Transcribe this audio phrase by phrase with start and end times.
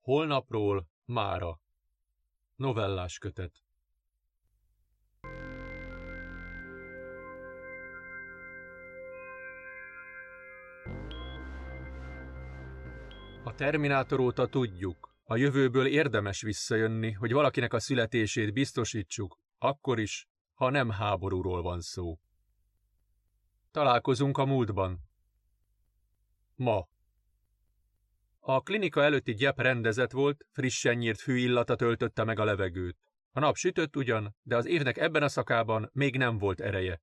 [0.00, 1.60] Holnapról mára
[2.54, 3.64] Novellás kötet
[13.44, 20.28] A Terminátor óta tudjuk, a jövőből érdemes visszajönni, hogy valakinek a születését biztosítsuk, akkor is,
[20.54, 22.18] ha nem háborúról van szó.
[23.70, 25.00] Találkozunk a múltban.
[26.54, 26.88] Ma.
[28.42, 32.96] A klinika előtti gyep rendezett volt, frissen nyírt fűillata töltötte meg a levegőt.
[33.32, 37.00] A nap sütött ugyan, de az évnek ebben a szakában még nem volt ereje.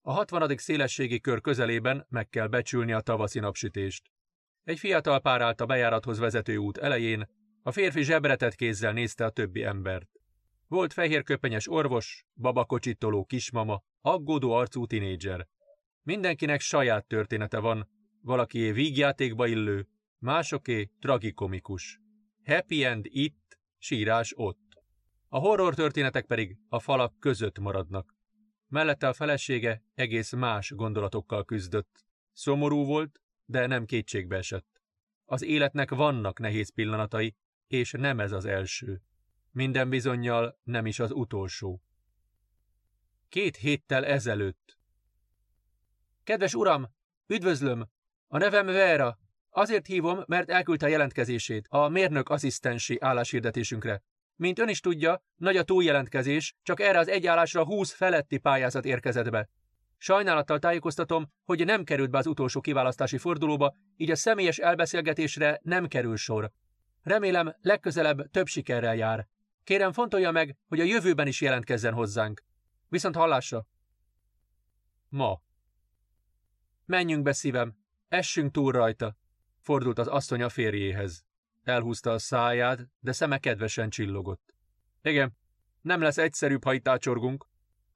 [0.00, 4.10] A hatvanadik szélességi kör közelében meg kell becsülni a tavaszi napsütést.
[4.62, 7.28] Egy fiatal pár állt a bejárathoz vezető út elején,
[7.62, 10.08] a férfi zsebretett kézzel nézte a többi embert.
[10.66, 15.48] Volt fehérköpenyes orvos, babakocsitoló kismama, aggódó arcú tinédzser.
[16.02, 17.88] Mindenkinek saját története van,
[18.20, 22.00] valakié vígjátékba illő, másoké tragikomikus.
[22.44, 24.82] Happy end itt, sírás ott.
[25.28, 28.14] A horror történetek pedig a falak között maradnak.
[28.68, 32.04] Mellette a felesége egész más gondolatokkal küzdött.
[32.32, 34.82] Szomorú volt, de nem kétségbe esett.
[35.24, 39.02] Az életnek vannak nehéz pillanatai, és nem ez az első.
[39.50, 41.82] Minden bizonyal nem is az utolsó.
[43.28, 44.78] Két héttel ezelőtt.
[46.24, 46.86] Kedves uram,
[47.26, 47.88] üdvözlöm!
[48.26, 49.18] A nevem Vera.
[49.58, 54.02] Azért hívom, mert elküldte a jelentkezését a mérnök asszisztensi álláshirdetésünkre.
[54.34, 58.84] Mint ön is tudja, nagy a túljelentkezés, csak erre az egy állásra 20 feletti pályázat
[58.84, 59.48] érkezett be.
[59.96, 65.86] Sajnálattal tájékoztatom, hogy nem került be az utolsó kiválasztási fordulóba, így a személyes elbeszélgetésre nem
[65.86, 66.50] kerül sor.
[67.02, 69.28] Remélem, legközelebb több sikerrel jár.
[69.64, 72.42] Kérem, fontolja meg, hogy a jövőben is jelentkezzen hozzánk.
[72.88, 73.66] Viszont hallásra!
[75.08, 75.42] Ma.
[76.84, 77.76] Menjünk be, szívem,
[78.08, 79.16] essünk túl rajta,
[79.66, 81.24] fordult az asszony a férjéhez.
[81.62, 84.54] Elhúzta a száját, de szeme kedvesen csillogott.
[85.02, 85.36] Igen,
[85.80, 87.46] nem lesz egyszerűbb, ha itt ácsorgunk,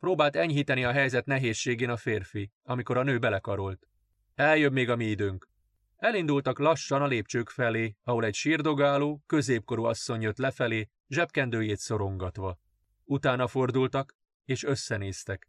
[0.00, 3.88] Próbált enyhíteni a helyzet nehézségén a férfi, amikor a nő belekarolt.
[4.34, 5.48] Eljön még a mi időnk.
[5.96, 12.58] Elindultak lassan a lépcsők felé, ahol egy sírdogáló, középkorú asszony jött lefelé, zsebkendőjét szorongatva.
[13.04, 15.48] Utána fordultak, és összenéztek.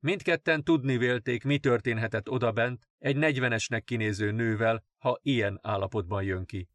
[0.00, 6.68] Mindketten tudni vélték, mi történhetett odabent egy negyvenesnek kinéző nővel, ha ilyen állapotban jön ki.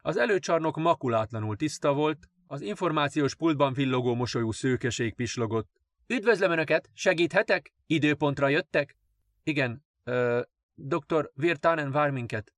[0.00, 5.68] Az előcsarnok makulátlanul tiszta volt, az információs pultban villogó mosolyú szőkeség pislogott,
[6.06, 7.72] Üdvözlöm Önöket, segíthetek?
[7.86, 8.96] Időpontra jöttek?
[9.42, 10.40] Igen, ö,
[10.74, 11.30] dr.
[11.34, 12.52] Virtanen vár minket.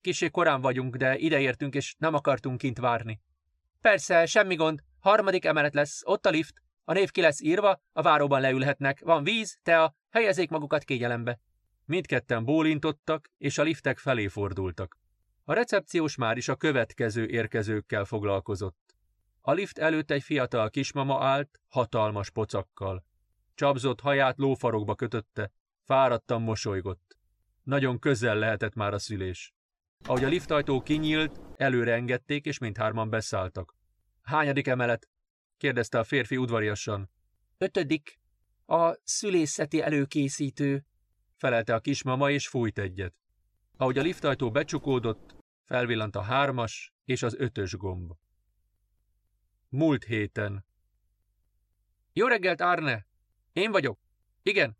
[0.00, 3.20] Kisé korán vagyunk, de ideértünk, és nem akartunk kint várni.
[3.80, 4.80] Persze, semmi gond.
[5.00, 6.62] Harmadik emelet lesz, ott a lift.
[6.84, 9.00] A név ki lesz írva, a váróban leülhetnek.
[9.00, 11.38] Van víz, tea, helyezzék magukat kégyelembe.
[11.86, 14.98] Mindketten bólintottak, és a liftek felé fordultak.
[15.44, 18.96] A recepciós már is a következő érkezőkkel foglalkozott.
[19.40, 23.04] A lift előtt egy fiatal kismama állt, hatalmas pocakkal.
[23.54, 25.52] Csapzott haját lófarokba kötötte,
[25.84, 27.18] fáradtan mosolygott.
[27.62, 29.54] Nagyon közel lehetett már a szülés.
[30.04, 33.74] Ahogy a liftajtó kinyílt, előre engedték, és mindhárman beszálltak.
[34.22, 35.08] Hányadik emelet?
[35.56, 37.10] kérdezte a férfi udvariasan.
[37.58, 38.20] Ötödik.
[38.66, 40.84] A szülészeti előkészítő,
[41.36, 43.14] felelte a kismama, és fújt egyet.
[43.76, 48.12] Ahogy a liftajtó becsukódott, felvillant a hármas és az ötös gomb.
[49.68, 50.64] Múlt héten.
[52.12, 53.06] Jó reggelt, Arne!
[53.52, 53.98] Én vagyok.
[54.42, 54.76] Igen.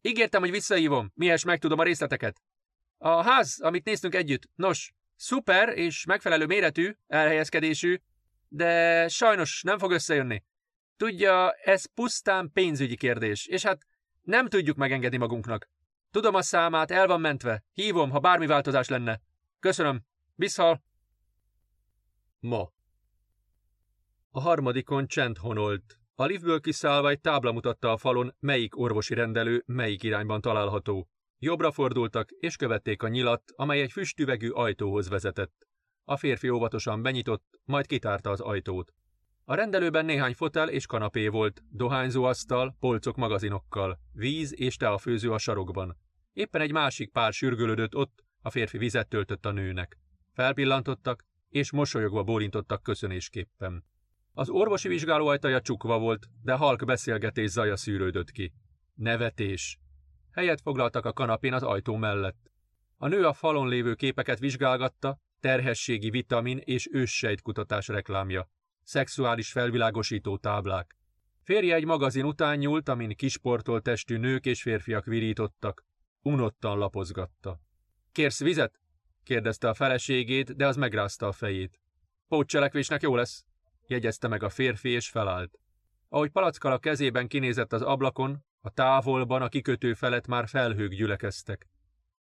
[0.00, 2.42] Ígértem, hogy visszahívom, mihez megtudom a részleteket.
[2.98, 8.00] A ház, amit néztünk együtt, nos, szuper és megfelelő méretű, elhelyezkedésű,
[8.48, 10.44] de sajnos nem fog összejönni.
[10.96, 13.86] Tudja, ez pusztán pénzügyi kérdés, és hát
[14.22, 15.68] nem tudjuk megengedni magunknak.
[16.10, 17.64] Tudom a számát, el van mentve.
[17.72, 19.20] Hívom, ha bármi változás lenne.
[19.60, 20.02] Köszönöm.
[20.34, 20.82] Visszhal.
[22.38, 22.72] Ma.
[24.30, 25.98] A harmadikon csend honolt.
[26.14, 31.08] A liftből kiszállva egy tábla mutatta a falon, melyik orvosi rendelő melyik irányban található.
[31.38, 35.66] Jobbra fordultak, és követték a nyilat, amely egy füstüvegű ajtóhoz vezetett.
[36.04, 38.94] A férfi óvatosan benyitott, majd kitárta az ajtót.
[39.50, 45.38] A rendelőben néhány fotel és kanapé volt, dohányzó asztal, polcok magazinokkal, víz és teafőző a
[45.38, 45.96] sarokban.
[46.32, 49.98] Éppen egy másik pár sürgölődött ott, a férfi vizet töltött a nőnek.
[50.32, 53.84] Felpillantottak, és mosolyogva bólintottak köszönésképpen.
[54.32, 58.52] Az orvosi vizsgáló ajtaja csukva volt, de halk beszélgetés zaja szűrődött ki.
[58.94, 59.78] Nevetés.
[60.32, 62.50] Helyet foglaltak a kanapén az ajtó mellett.
[62.96, 68.48] A nő a falon lévő képeket vizsgálgatta, terhességi vitamin és őssejtkutatás reklámja.
[68.90, 70.96] Szexuális felvilágosító táblák.
[71.42, 75.84] Férje egy magazin után nyúlt, amin kisportolt testű nők és férfiak virítottak.
[76.22, 77.60] Unottan lapozgatta.
[78.12, 78.80] Kérsz vizet?
[79.22, 81.80] kérdezte a feleségét, de az megrázta a fejét.
[82.28, 83.44] Pótcselekvésnek jó lesz,
[83.86, 85.58] jegyezte meg a férfi, és felállt.
[86.08, 91.68] Ahogy palackal a kezében kinézett az ablakon, a távolban a kikötő felett már felhők gyülekeztek.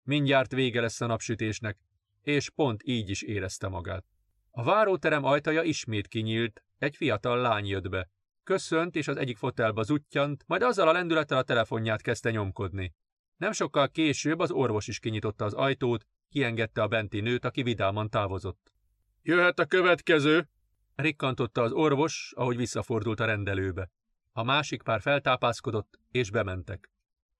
[0.03, 1.77] Mindjárt vége lesz a napsütésnek,
[2.21, 4.14] és pont így is érezte magát.
[4.57, 8.09] A váróterem ajtaja ismét kinyílt, egy fiatal lány jött be.
[8.43, 12.93] Köszönt, és az egyik fotelba zuttyant, majd azzal a lendülettel a telefonját kezdte nyomkodni.
[13.37, 18.09] Nem sokkal később az orvos is kinyitotta az ajtót, kiengedte a benti nőt, aki vidáman
[18.09, 18.73] távozott.
[19.21, 20.49] Jöhet a következő,
[20.95, 23.91] rikkantotta az orvos, ahogy visszafordult a rendelőbe.
[24.31, 26.91] A másik pár feltápászkodott, és bementek.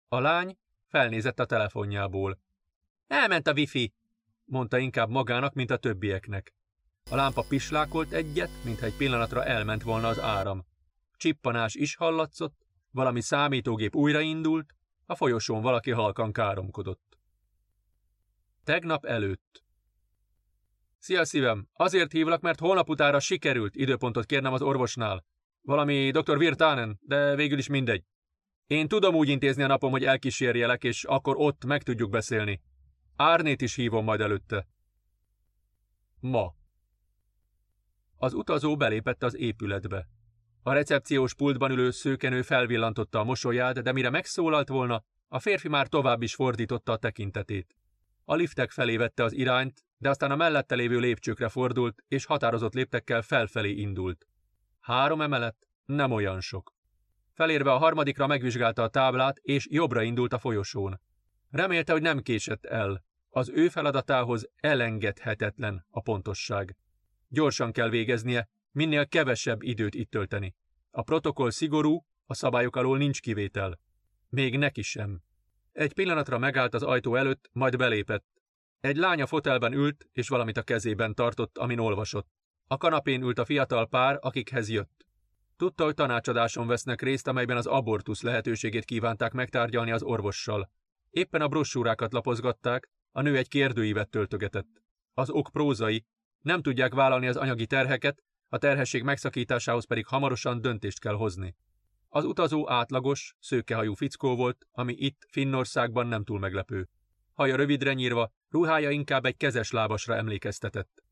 [0.07, 0.57] A lány
[0.87, 2.39] felnézett a telefonjából.
[3.07, 3.93] Elment a wifi,
[4.45, 6.53] mondta inkább magának, mint a többieknek.
[7.09, 10.65] A lámpa pislákolt egyet, mintha egy pillanatra elment volna az áram.
[11.17, 14.75] Csippanás is hallatszott, valami számítógép újraindult,
[15.05, 17.17] a folyosón valaki halkan káromkodott.
[18.63, 19.63] Tegnap előtt.
[20.97, 25.25] Szia szívem, azért hívlak, mert holnap utára sikerült időpontot kérnem az orvosnál.
[25.61, 26.37] Valami dr.
[26.37, 28.03] Virtanen, de végül is mindegy.
[28.67, 32.61] Én tudom úgy intézni a napom, hogy elkísérjelek, és akkor ott meg tudjuk beszélni.
[33.15, 34.67] Árnét is hívom majd előtte.
[36.19, 36.53] Ma.
[38.25, 40.07] Az utazó belépett az épületbe.
[40.63, 45.87] A recepciós pultban ülő szőkenő felvillantotta a mosolyát, de mire megszólalt volna, a férfi már
[45.87, 47.75] tovább is fordította a tekintetét.
[48.23, 52.73] A liftek felé vette az irányt, de aztán a mellette lévő lépcsőkre fordult, és határozott
[52.73, 54.27] léptekkel felfelé indult.
[54.79, 55.57] Három emelet?
[55.85, 56.73] Nem olyan sok.
[57.33, 61.01] Felérve a harmadikra megvizsgálta a táblát, és jobbra indult a folyosón.
[61.49, 63.03] Remélte, hogy nem késett el.
[63.29, 66.75] Az ő feladatához elengedhetetlen a pontosság.
[67.27, 70.55] Gyorsan kell végeznie, minél kevesebb időt itt tölteni.
[70.91, 73.79] A protokoll szigorú, a szabályok alól nincs kivétel.
[74.29, 75.21] Még neki sem.
[75.71, 78.25] Egy pillanatra megállt az ajtó előtt, majd belépett.
[78.79, 82.27] Egy lánya fotelben ült, és valamit a kezében tartott, amin olvasott.
[82.67, 85.05] A kanapén ült a fiatal pár, akikhez jött.
[85.57, 90.71] Tudta, hogy tanácsadáson vesznek részt, amelyben az abortusz lehetőségét kívánták megtárgyalni az orvossal.
[91.09, 94.81] Éppen a brossúrákat lapozgatták, a nő egy kérdőívet töltögetett.
[95.13, 96.05] Az ok prózai,
[96.45, 101.55] nem tudják vállalni az anyagi terheket, a terhesség megszakításához pedig hamarosan döntést kell hozni.
[102.09, 106.87] Az utazó átlagos, szőkehajú fickó volt, ami itt Finnországban nem túl meglepő.
[107.33, 111.03] Haja rövidre nyírva, ruhája inkább egy kezes lábasra emlékeztetett.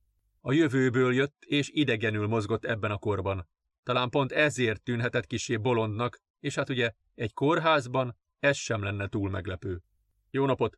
[0.42, 3.48] A jövőből jött, és idegenül mozgott ebben a korban.
[3.84, 9.30] Talán pont ezért tűnhetett kisé bolondnak, és hát ugye egy kórházban ez sem lenne túl
[9.30, 9.82] meglepő.
[10.30, 10.78] Jó napot!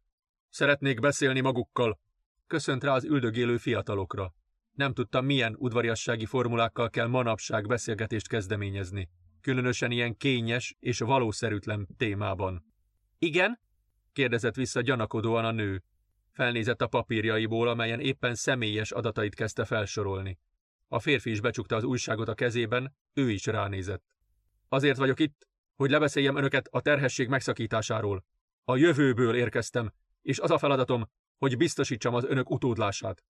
[0.49, 1.99] Szeretnék beszélni magukkal!
[2.47, 4.33] Köszönt rá az üldögélő fiatalokra.
[4.75, 9.09] Nem tudta, milyen udvariassági formulákkal kell manapság beszélgetést kezdeményezni,
[9.41, 12.65] különösen ilyen kényes és valószerűtlen témában.
[13.19, 13.59] Igen?
[14.13, 15.83] kérdezett vissza gyanakodóan a nő.
[16.31, 20.39] Felnézett a papírjaiból, amelyen éppen személyes adatait kezdte felsorolni.
[20.87, 24.03] A férfi is becsukta az újságot a kezében, ő is ránézett.
[24.69, 28.25] Azért vagyok itt, hogy lebeszéljem önöket a terhesség megszakításáról.
[28.63, 33.23] A jövőből érkeztem, és az a feladatom, hogy biztosítsam az önök utódlását.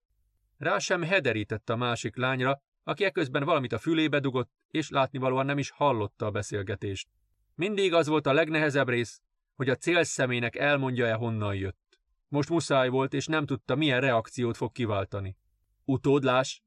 [0.56, 5.58] Rá sem hederített a másik lányra, aki eközben valamit a fülébe dugott, és látnivalóan nem
[5.58, 7.08] is hallotta a beszélgetést.
[7.54, 9.20] Mindig az volt a legnehezebb rész,
[9.54, 11.98] hogy a célszemének elmondja-e honnan jött.
[12.28, 15.36] Most muszáj volt, és nem tudta, milyen reakciót fog kiváltani.
[15.84, 16.62] Utódlás?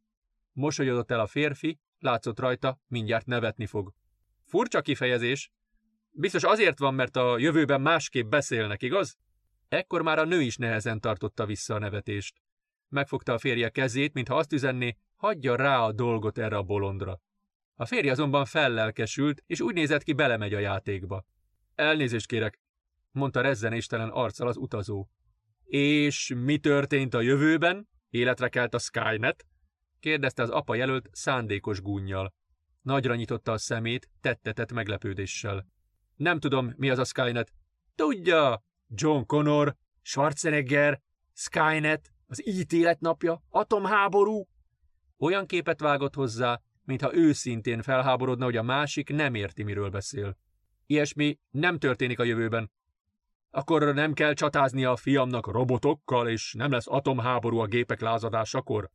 [0.51, 3.93] Mosolyodott el a férfi, látszott rajta, mindjárt nevetni fog.
[4.45, 5.51] Furcsa kifejezés.
[6.11, 9.17] Biztos azért van, mert a jövőben másképp beszélnek, igaz?
[9.67, 12.35] Ekkor már a nő is nehezen tartotta vissza a nevetést.
[12.89, 17.21] Megfogta a férje kezét, mintha azt üzenné, hagyja rá a dolgot erre a bolondra.
[17.75, 21.25] A férje azonban fellelkesült, és úgy nézett ki, belemegy a játékba.
[21.75, 22.59] Elnézést kérek,
[23.11, 25.07] mondta rezzenéstelen arccal az utazó.
[25.63, 27.89] És mi történt a jövőben?
[28.09, 29.45] Életre kelt a Skynet?
[29.99, 32.33] kérdezte az apa jelölt szándékos gúnyjal.
[32.81, 35.67] Nagyra nyitotta a szemét, tettetett meglepődéssel.
[36.15, 37.51] Nem tudom, mi az a Skynet.
[37.95, 38.63] Tudja!
[38.87, 41.01] John Connor, Schwarzenegger,
[41.33, 44.47] Skynet, az ítélet napja, atomháború.
[45.17, 50.37] Olyan képet vágott hozzá, mintha őszintén felháborodna, hogy a másik nem érti, miről beszél.
[50.85, 52.71] Ilyesmi nem történik a jövőben.
[53.51, 58.89] Akkor nem kell csatázni a fiamnak robotokkal, és nem lesz atomháború a gépek lázadásakor?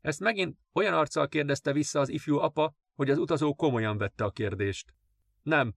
[0.00, 4.30] Ezt megint olyan arccal kérdezte vissza az ifjú apa, hogy az utazó komolyan vette a
[4.30, 4.94] kérdést.
[5.42, 5.74] Nem.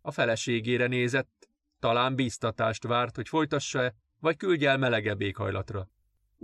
[0.00, 5.88] A feleségére nézett, talán bíztatást várt, hogy folytassa-e, vagy küldje el melegebb éghajlatra.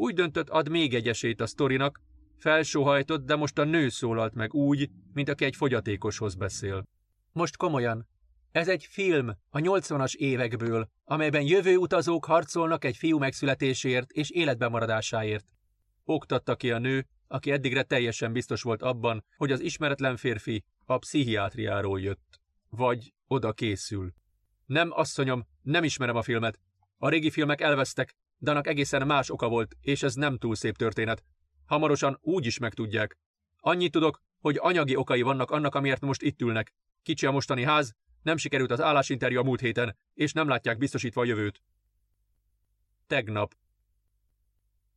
[0.01, 2.01] Úgy döntött, ad még egy esélyt a sztorinak,
[2.37, 6.89] felsóhajtott, de most a nő szólalt meg úgy, mint aki egy fogyatékoshoz beszél.
[7.33, 8.09] Most komolyan.
[8.53, 14.71] Ez egy film a 80-as évekből, amelyben jövő utazók harcolnak egy fiú megszületésért és életben
[14.71, 15.47] maradásáért.
[16.05, 20.99] Oktatta ki a nő, aki eddigre teljesen biztos volt abban, hogy az ismeretlen férfi a
[20.99, 22.41] pszichiátriáról jött.
[22.69, 24.13] Vagy oda készül.
[24.67, 26.61] Nem, asszonyom, nem ismerem a filmet.
[26.99, 30.77] A régi filmek elvesztek, de annak egészen más oka volt, és ez nem túl szép
[30.77, 31.25] történet.
[31.67, 33.19] Hamarosan úgy is megtudják.
[33.57, 36.75] Annyit tudok, hogy anyagi okai vannak annak, amiért most itt ülnek.
[37.03, 41.21] Kicsi a mostani ház, nem sikerült az állásinterjú a múlt héten, és nem látják biztosítva
[41.21, 41.63] a jövőt.
[43.07, 43.55] Tegnap.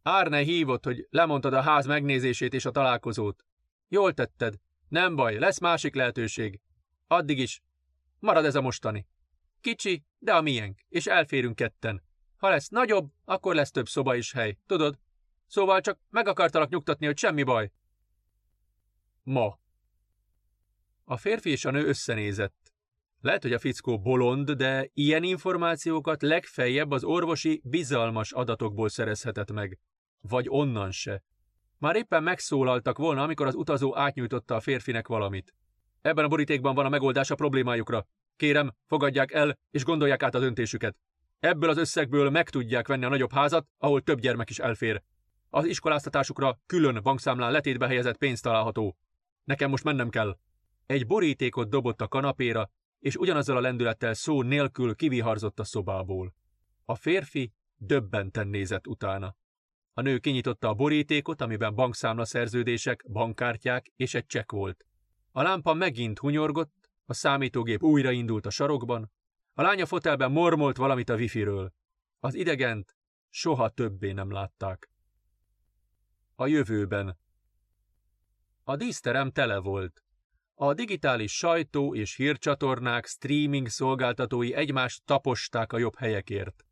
[0.01, 3.45] Árne hívott, hogy lemondtad a ház megnézését és a találkozót.
[3.87, 4.55] Jól tetted.
[4.87, 6.59] Nem baj, lesz másik lehetőség.
[7.07, 7.61] Addig is.
[8.19, 9.07] Marad ez a mostani.
[9.61, 12.03] Kicsi, de a miénk, és elférünk ketten.
[12.41, 14.99] Ha lesz nagyobb, akkor lesz több szoba is hely, tudod?
[15.47, 17.71] Szóval csak meg akartalak nyugtatni, hogy semmi baj.
[19.23, 19.59] Ma.
[21.03, 22.73] A férfi és a nő összenézett.
[23.19, 29.79] Lehet, hogy a fickó bolond, de ilyen információkat legfeljebb az orvosi bizalmas adatokból szerezhetett meg.
[30.21, 31.23] Vagy onnan se.
[31.77, 35.55] Már éppen megszólaltak volna, amikor az utazó átnyújtotta a férfinek valamit.
[36.01, 38.07] Ebben a borítékban van a megoldás a problémájukra.
[38.35, 40.97] Kérem, fogadják el, és gondolják át a döntésüket.
[41.41, 45.01] Ebből az összegből meg tudják venni a nagyobb házat, ahol több gyermek is elfér.
[45.49, 48.97] Az iskoláztatásukra külön bankszámlán letétbe helyezett pénz található.
[49.43, 50.37] Nekem most mennem kell.
[50.85, 52.69] Egy borítékot dobott a kanapéra,
[52.99, 56.33] és ugyanazzal a lendülettel szó nélkül kiviharzott a szobából.
[56.85, 59.35] A férfi döbbenten nézett utána.
[59.93, 64.85] A nő kinyitotta a borítékot, amiben bankszámla szerződések, bankkártyák és egy csekk volt.
[65.31, 69.11] A lámpa megint hunyorgott, a számítógép újraindult a sarokban,
[69.53, 71.73] a lánya fotelben mormolt valamit a wifi-ről.
[72.19, 72.95] Az idegent
[73.29, 74.89] soha többé nem látták.
[76.35, 77.17] A jövőben.
[78.63, 80.03] A díszterem tele volt.
[80.53, 86.65] A digitális sajtó és hírcsatornák, streaming szolgáltatói egymást taposták a jobb helyekért.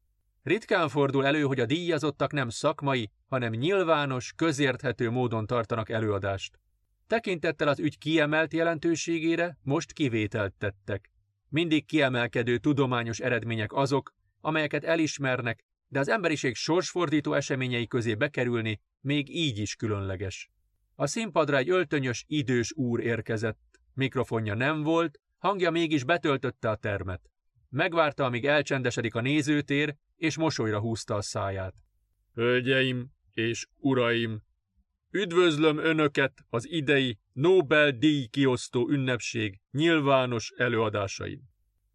[0.44, 6.60] Ritkán fordul elő, hogy a díjazottak nem szakmai, hanem nyilvános, közérthető módon tartanak előadást.
[7.08, 11.12] Tekintettel az ügy kiemelt jelentőségére most kivételt tettek.
[11.50, 19.36] Mindig kiemelkedő tudományos eredmények azok, amelyeket elismernek, de az emberiség sorsfordító eseményei közé bekerülni még
[19.36, 20.50] így is különleges.
[20.96, 23.80] A színpadra egy öltönyös, idős úr érkezett.
[23.94, 27.30] Mikrofonja nem volt, hangja mégis betöltötte a termet.
[27.70, 31.76] Megvárta, amíg elcsendesedik a nézőtér, és mosolyra húzta a száját.
[32.34, 34.42] Hölgyeim és uraim!
[35.12, 41.42] Üdvözlöm Önöket az idei Nobel-díj kiosztó ünnepség nyilvános előadásain.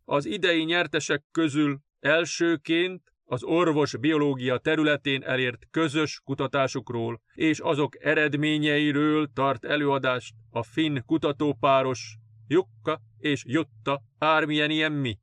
[0.04, 9.30] Az idei nyertesek közül elsőként az orvos biológia területén elért közös kutatásukról és azok eredményeiről
[9.34, 12.16] tart előadást a finn kutatópáros
[12.46, 15.18] Jukka és Jutta Ármieniemmi.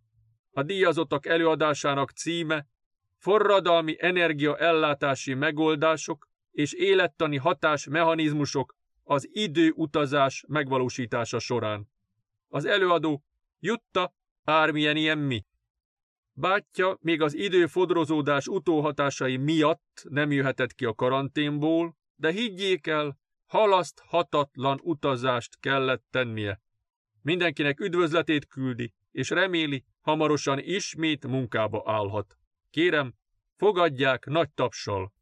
[0.51, 2.67] A díjazottak előadásának címe
[3.17, 11.89] Forradalmi energiaellátási megoldások és élettani hatásmechanizmusok az időutazás megvalósítása során.
[12.47, 13.23] Az előadó
[13.59, 15.45] Jutta Ármieniemmi.
[16.33, 24.79] Bátyja még az időfodrozódás utóhatásai miatt nem jöhetett ki a karanténból, de higgyék el, halaszthatatlan
[24.83, 26.61] utazást kellett tennie.
[27.21, 32.37] Mindenkinek üdvözletét küldi, és reméli, hamarosan ismét munkába állhat.
[32.69, 33.13] Kérem,
[33.55, 35.13] fogadják nagy tapsal.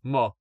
[0.00, 0.36] Ma.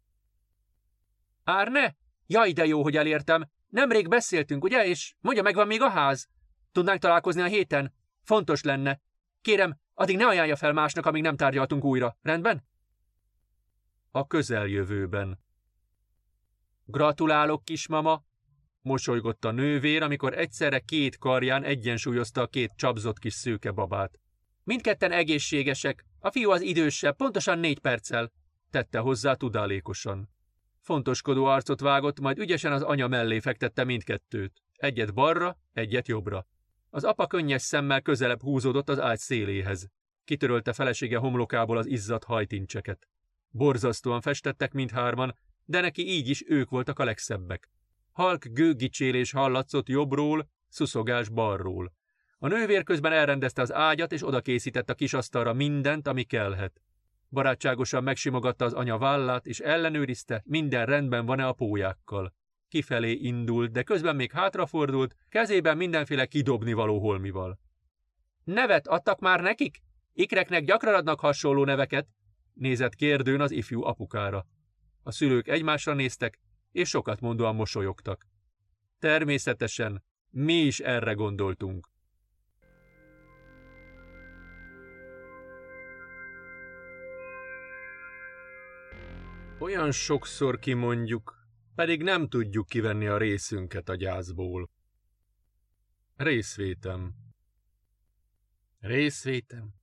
[1.43, 1.95] Árne?
[2.27, 3.49] Jaj, de jó, hogy elértem.
[3.67, 4.85] Nemrég beszéltünk, ugye?
[4.85, 6.27] És mondja, megvan még a ház?
[6.71, 7.93] Tudnánk találkozni a héten?
[8.23, 9.01] Fontos lenne.
[9.41, 12.17] Kérem, addig ne ajánlja fel másnak, amíg nem tárgyaltunk újra.
[12.21, 12.67] Rendben?
[14.11, 15.39] A közeljövőben.
[16.85, 18.23] Gratulálok, kismama!
[18.81, 24.19] Mosolygott a nővér, amikor egyszerre két karján egyensúlyozta a két csapzott kis szőke babát.
[24.63, 28.31] Mindketten egészségesek, a fiú az idősebb, pontosan négy perccel,
[28.69, 30.29] tette hozzá tudálékosan.
[30.79, 34.63] Fontoskodó arcot vágott, majd ügyesen az anya mellé fektette mindkettőt.
[34.75, 36.47] Egyet balra, egyet jobbra.
[36.89, 39.89] Az apa könnyes szemmel közelebb húzódott az ágy széléhez.
[40.23, 43.07] Kitörölte felesége homlokából az izzadt hajtincseket.
[43.49, 45.35] Borzasztóan festettek mindhárman,
[45.65, 47.69] de neki így is ők voltak a legszebbek.
[48.11, 51.93] Halk gőgicsélés hallatszott jobbról, szuszogás balról.
[52.37, 56.81] A nővér közben elrendezte az ágyat, és oda készített a kisasztalra mindent, ami kellhet.
[57.29, 62.33] Barátságosan megsimogatta az anya vállát, és ellenőrizte, minden rendben van-e a pólyákkal.
[62.67, 67.59] Kifelé indult, de közben még hátrafordult, kezében mindenféle kidobni való holmival.
[68.43, 69.81] Nevet adtak már nekik?
[70.13, 72.07] Ikreknek gyakran adnak hasonló neveket?
[72.53, 74.45] Nézett kérdőn az ifjú apukára.
[75.03, 76.39] A szülők egymásra néztek,
[76.71, 78.27] és sokat mondóan mosolyogtak.
[78.99, 81.88] Természetesen, mi is erre gondoltunk.
[89.61, 94.69] Olyan sokszor kimondjuk, pedig nem tudjuk kivenni a részünket a gyászból.
[96.15, 97.13] Részvétem
[98.79, 99.73] Részvétem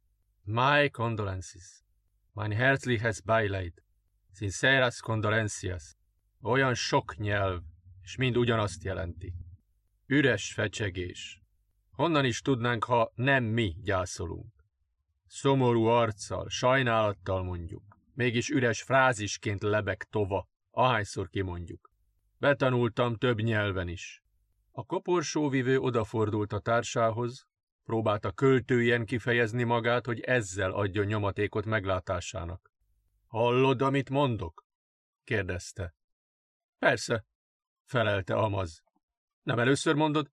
[0.42, 1.84] My condolences
[2.32, 3.72] Mein herzliches Beileid
[4.32, 5.96] Sinceras condolencias
[6.40, 7.62] Olyan sok nyelv,
[8.02, 9.34] és mind ugyanazt jelenti.
[10.06, 11.42] Üres fecsegés.
[11.90, 14.52] Honnan is tudnánk, ha nem mi gyászolunk?
[15.26, 21.90] Szomorú arccal, sajnálattal mondjuk mégis üres frázisként lebeg tova, ahányszor kimondjuk.
[22.38, 24.22] Betanultam több nyelven is.
[24.70, 27.46] A koporsóvivő odafordult a társához,
[27.84, 32.70] próbálta költőjen kifejezni magát, hogy ezzel adjon nyomatékot meglátásának.
[33.26, 34.64] Hallod, amit mondok?
[35.24, 35.94] kérdezte.
[36.78, 37.24] Persze,
[37.84, 38.82] felelte Amaz.
[39.42, 40.30] Nem először mondod?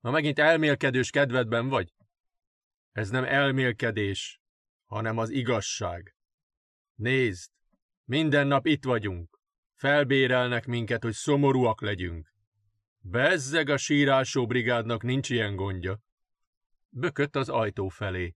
[0.00, 1.94] Ma megint elmélkedős kedvedben vagy?
[2.92, 4.40] Ez nem elmélkedés,
[4.84, 6.14] hanem az igazság.
[6.94, 7.50] Nézd,
[8.04, 9.40] minden nap itt vagyunk.
[9.74, 12.32] Felbérelnek minket, hogy szomorúak legyünk.
[12.98, 16.00] Bezzeg a sírásó brigádnak nincs ilyen gondja.
[16.88, 18.34] Bökött az ajtó felé.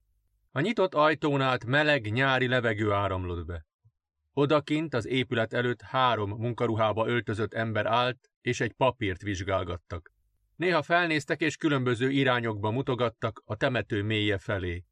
[0.50, 3.66] A nyitott ajtón át meleg nyári levegő áramlott be.
[4.32, 10.12] Odakint az épület előtt három munkaruhába öltözött ember állt, és egy papírt vizsgálgattak.
[10.56, 14.84] Néha felnéztek és különböző irányokba mutogattak a temető mélye felé.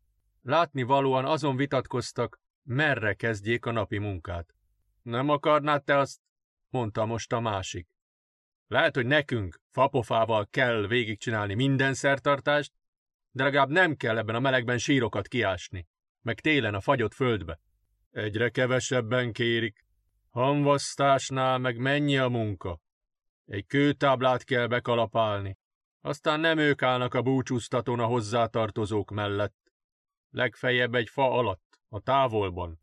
[0.43, 4.55] Látni valóan azon vitatkoztak, merre kezdjék a napi munkát.
[5.03, 6.21] Nem akarnád te azt?
[6.69, 7.89] mondta most a másik.
[8.67, 12.73] Lehet, hogy nekünk fapofával kell végigcsinálni minden szertartást,
[13.31, 15.89] de legalább nem kell ebben a melegben sírokat kiásni,
[16.23, 17.61] meg télen a fagyott földbe.
[18.11, 19.85] Egyre kevesebben kérik.
[20.31, 22.81] Hamvasztásnál meg mennyi a munka.
[23.47, 25.59] Egy kőtáblát kell bekalapálni.
[26.01, 29.73] Aztán nem ők állnak a búcsúztatón a hozzátartozók mellett.
[30.31, 32.81] Legfeljebb egy fa alatt a távolban.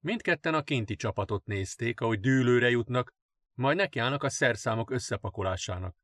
[0.00, 3.14] Mindketten a kinti csapatot nézték, ahogy dűlőre jutnak,
[3.54, 5.96] majd nekiállnak a szerszámok összepakolásának.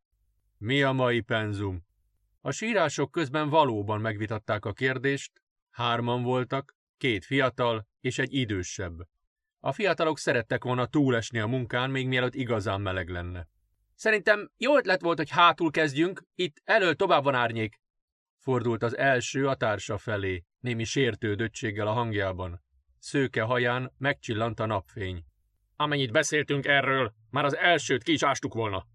[0.58, 1.86] Mi a mai penzum?
[2.40, 8.98] A sírások közben valóban megvitatták a kérdést, hárman voltak, két fiatal és egy idősebb.
[9.60, 13.48] A fiatalok szerettek volna túlesni a munkán, még mielőtt igazán meleg lenne.
[13.94, 17.80] Szerintem jó ötlet volt, hogy hátul kezdjünk, itt elől tovább van árnyék.
[18.40, 22.62] Fordult az első a társa felé némi sértődöttséggel a hangjában.
[22.98, 25.24] Szőke haján megcsillant a napfény.
[25.76, 28.86] Amennyit beszéltünk erről, már az elsőt ki is ástuk volna.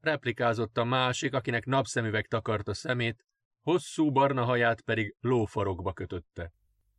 [0.00, 3.24] Replikázott a másik, akinek napszemüveg takarta szemét,
[3.60, 6.52] hosszú barna haját pedig lófarokba kötötte.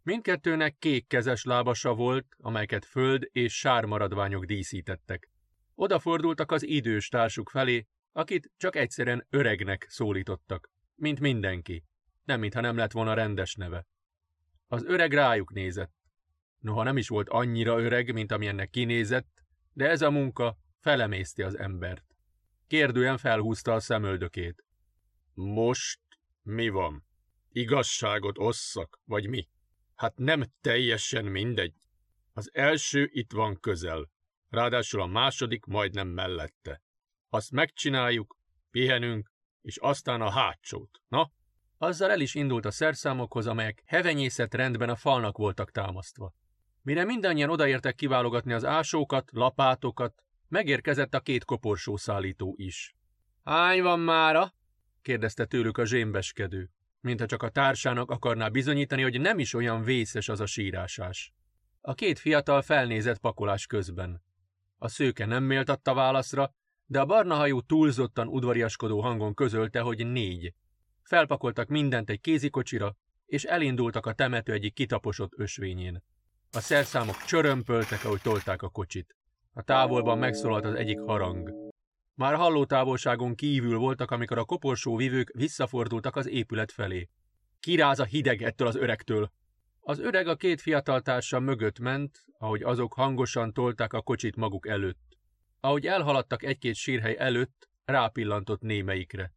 [0.04, 5.30] Mindkettőnek kék kezes lábasa volt, amelyeket föld és sármaradványok díszítettek.
[5.76, 11.84] Odafordultak az idős társuk felé, akit csak egyszerűen öregnek szólítottak, mint mindenki,
[12.24, 13.88] nem mintha nem lett volna rendes neve.
[14.68, 15.94] Az öreg rájuk nézett.
[16.60, 21.58] Noha nem is volt annyira öreg, mint amilyennek kinézett, de ez a munka felemészti az
[21.58, 22.06] embert.
[22.68, 24.64] Kérdően felhúzta a szemöldökét.
[25.34, 26.02] Most
[26.42, 27.06] mi van?
[27.50, 29.48] Igazságot osszak, vagy mi?
[29.96, 31.74] Hát nem teljesen mindegy.
[32.34, 34.10] Az első itt van közel,
[34.50, 36.82] ráadásul a második majdnem mellette.
[37.30, 38.38] Azt megcsináljuk,
[38.72, 39.32] pihenünk,
[39.62, 41.02] és aztán a hátsót.
[41.08, 41.32] Na,
[41.78, 46.34] azzal el is indult a szerszámokhoz, amelyek hevenyészet rendben a falnak voltak támasztva.
[46.82, 52.96] Mire mindannyian odaértek kiválogatni az ásókat, lapátokat, megérkezett a két koporsó szállító is.
[53.44, 54.54] Hány van mára?
[55.02, 56.70] kérdezte tőlük a zsémbeskedő,
[57.02, 61.34] mintha csak a társának akarná bizonyítani, hogy nem is olyan vészes az a sírásás.
[61.82, 64.24] A két fiatal felnézett pakolás közben.
[64.78, 66.54] A szőke nem méltatta válaszra,
[66.90, 70.54] de a barna hajú túlzottan udvariaskodó hangon közölte, hogy négy,
[71.10, 76.04] Felpakoltak mindent egy kézikocsira, és elindultak a temető egyik kitaposott ösvényén.
[76.52, 79.16] A szerszámok csörömpöltek, ahogy tolták a kocsit.
[79.54, 81.52] A távolban megszólalt az egyik harang.
[82.16, 87.10] Már halló távolságon kívül voltak, amikor a koporsó vivők visszafordultak az épület felé.
[87.60, 89.32] Kiráz a hideg ettől az öregtől.
[89.80, 94.68] Az öreg a két fiatal társa mögött ment, ahogy azok hangosan tolták a kocsit maguk
[94.68, 95.09] előtt.
[95.60, 99.34] Ahogy elhaladtak egy-két sírhely előtt, rápillantott némeikre.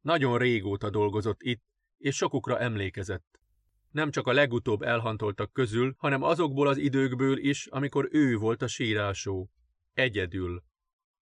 [0.00, 1.62] Nagyon régóta dolgozott itt,
[1.98, 3.40] és sokukra emlékezett.
[3.90, 8.66] nem csak a legutóbb elhantoltak közül, hanem azokból az időkből is, amikor ő volt a
[8.66, 9.50] sírásó.
[9.92, 10.62] Egyedül.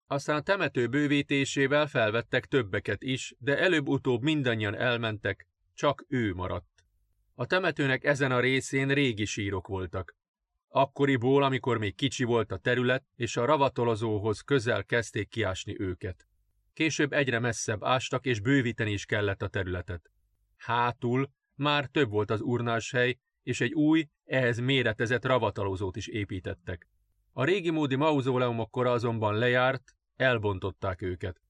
[0.07, 6.85] Aztán temető bővítésével felvettek többeket is, de előbb-utóbb mindannyian elmentek, csak ő maradt.
[7.35, 10.17] A temetőnek ezen a részén régi sírok voltak.
[10.77, 16.27] Akkoriból, amikor még kicsi volt a terület, és a ravatolozóhoz közel kezdték kiásni őket.
[16.73, 20.11] Később egyre messzebb ástak, és bővíteni is kellett a területet.
[20.57, 26.89] Hátul már több volt az urnás hely, és egy új, ehhez méretezett ravatalozót is építettek.
[27.33, 31.41] A régi módi mauzóleumok kora azonban lejárt, elbontották őket.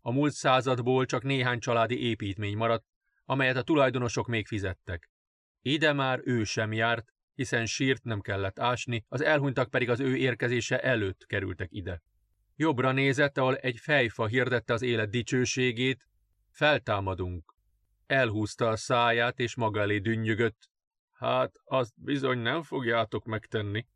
[0.00, 2.86] A múlt századból csak néhány családi építmény maradt,
[3.24, 5.10] amelyet a tulajdonosok még fizettek.
[5.62, 10.16] Ide már ő sem járt, hiszen sírt nem kellett ásni, az elhunytak pedig az ő
[10.16, 12.02] érkezése előtt kerültek ide.
[12.56, 16.06] Jobbra nézett, ahol egy fejfa hirdette az élet dicsőségét,
[16.50, 17.54] feltámadunk.
[18.06, 20.68] Elhúzta a száját, és maga elé dünnyögött.
[21.12, 23.86] Hát, azt bizony nem fogjátok megtenni.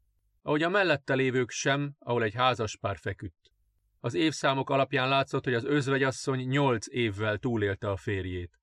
[0.43, 3.53] Ahogy a mellette lévők sem, ahol egy házas pár feküdt.
[4.01, 8.59] Az évszámok alapján látszott, hogy az özvegyasszony nyolc évvel túlélte a férjét.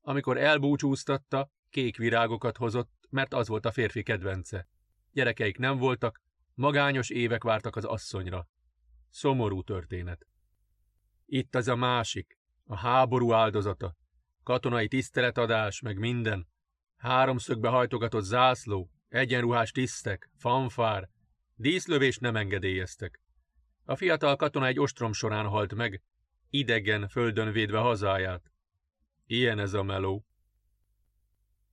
[0.00, 4.68] Amikor elbúcsúztatta, kék virágokat hozott, mert az volt a férfi kedvence.
[5.12, 6.20] Gyerekeik nem voltak,
[6.54, 8.48] magányos évek vártak az asszonyra.
[9.10, 10.26] Szomorú történet.
[11.26, 13.96] Itt az a másik, a háború áldozata.
[14.42, 16.48] Katonai tiszteletadás, meg minden.
[16.96, 21.08] Háromszögbe hajtogatott zászló, egyenruhás tisztek, fanfár,
[21.54, 23.20] díszlövés nem engedélyeztek.
[23.84, 26.02] A fiatal katona egy ostrom során halt meg,
[26.50, 28.52] idegen, földön védve hazáját.
[29.26, 30.26] Ilyen ez a meló.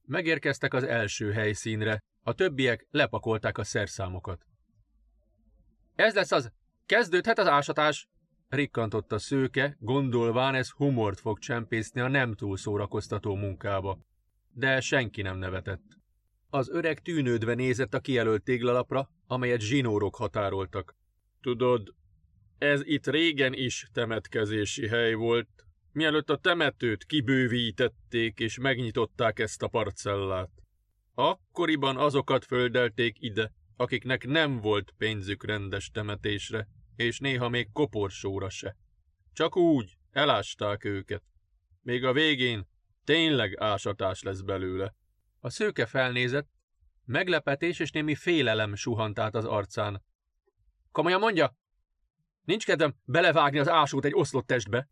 [0.10, 4.46] Megérkeztek az első helyszínre, a többiek lepakolták a szerszámokat.
[5.96, 6.52] Ez lesz az,
[6.86, 8.08] kezdődhet az ásatás,
[8.48, 14.00] rikkantott a szőke, gondolván ez humort fog csempészni a nem túl szórakoztató munkába.
[14.52, 15.84] De senki nem nevetett.
[16.50, 20.96] Az öreg tűnődve nézett a kijelölt téglalapra, amelyet zsinórok határoltak.
[21.42, 21.94] Tudod,
[22.58, 25.50] ez itt régen is temetkezési hely volt,
[25.92, 30.52] mielőtt a temetőt kibővítették és megnyitották ezt a parcellát.
[31.14, 38.78] Akkoriban azokat földelték ide, akiknek nem volt pénzük rendes temetésre, és néha még koporsóra se.
[39.34, 41.24] Csak úgy elásták őket.
[41.82, 42.68] Még a végén
[43.04, 44.96] tényleg ásatás lesz belőle.
[45.40, 46.50] A szőke felnézett,
[47.06, 50.04] meglepetés és némi félelem suhant át az arcán.
[50.92, 51.56] Komolyan mondja?
[52.44, 54.90] Nincs kedvem belevágni az ásót egy oszlott testbe.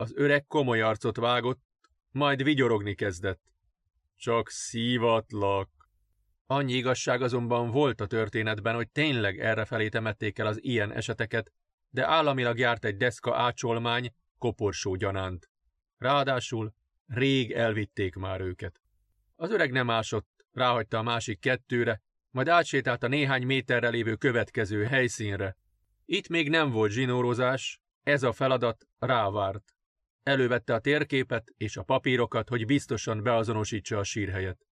[0.00, 1.60] Az öreg komoly arcot vágott,
[2.10, 3.40] majd vigyorogni kezdett.
[4.16, 5.70] Csak szívatlak.
[6.46, 11.52] Annyi igazság azonban volt a történetben, hogy tényleg errefelé temették el az ilyen eseteket,
[11.90, 15.50] de államilag járt egy deszka ácsolmány koporsó gyanánt.
[15.96, 16.74] Ráadásul
[17.06, 18.80] rég elvitték már őket.
[19.36, 24.84] Az öreg nem ásott, ráhagyta a másik kettőre, majd átsétált a néhány méterre lévő következő
[24.84, 25.56] helyszínre.
[26.04, 29.72] Itt még nem volt zsinórozás, ez a feladat rávárt.
[30.22, 34.66] Elővette a térképet és a papírokat, hogy biztosan beazonosítsa a sírhelyet.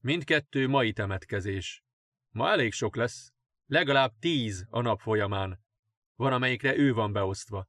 [0.00, 1.82] Mindkettő mai temetkezés.
[2.30, 3.32] Ma elég sok lesz.
[3.66, 5.60] Legalább tíz a nap folyamán.
[6.16, 7.68] Van, amelyikre ő van beosztva.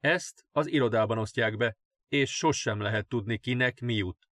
[0.00, 1.76] Ezt az irodában osztják be,
[2.08, 4.28] és sosem lehet tudni, kinek mi jut.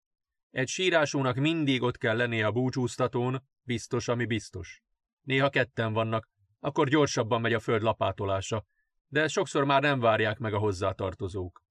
[0.51, 4.81] Egy sírásónak mindig ott kell lennie a búcsúztatón, biztos, ami biztos.
[5.21, 8.65] Néha ketten vannak, akkor gyorsabban megy a föld lapátolása,
[9.07, 11.64] de sokszor már nem várják meg a hozzátartozók.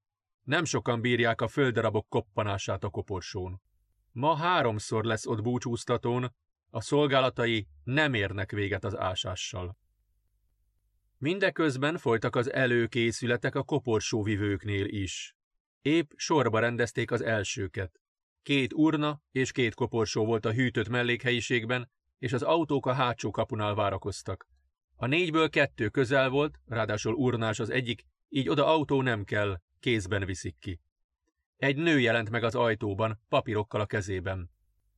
[0.44, 3.60] Nem sokan bírják a földdarabok koppanását a koporsón.
[4.12, 6.34] Ma háromszor lesz ott búcsúztatón,
[6.70, 9.76] a szolgálatai nem érnek véget az ásással.
[11.18, 15.36] Mindeközben folytak az előkészületek a koporsóvivőknél is.
[15.82, 18.00] Épp sorba rendezték az elsőket.
[18.42, 23.74] Két urna és két koporsó volt a hűtött mellékhelyiségben, és az autók a hátsó kapunál
[23.74, 24.48] várakoztak.
[24.96, 30.24] A négyből kettő közel volt, ráadásul urnás az egyik, így oda autó nem kell, kézben
[30.24, 30.80] viszik ki.
[31.56, 34.50] Egy nő jelent meg az ajtóban, papírokkal a kezében.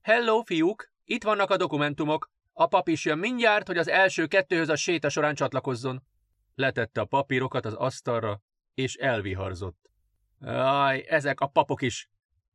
[0.03, 0.91] Hello, fiúk!
[1.05, 2.31] Itt vannak a dokumentumok.
[2.53, 6.03] A pap is jön mindjárt, hogy az első kettőhöz a séta során csatlakozzon.
[6.55, 8.43] Letette a papírokat az asztalra,
[8.75, 9.91] és elviharzott.
[10.41, 12.09] Aj, ezek a papok is!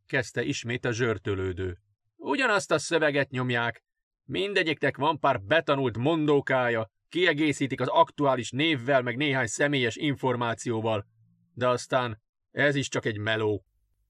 [0.08, 1.78] kezdte ismét a zsörtölődő.
[2.16, 3.84] Ugyanazt a szöveget nyomják.
[4.24, 11.06] Mindegyiknek van pár betanult mondókája, kiegészítik az aktuális névvel meg néhány személyes információval,
[11.54, 13.66] de aztán ez is csak egy meló.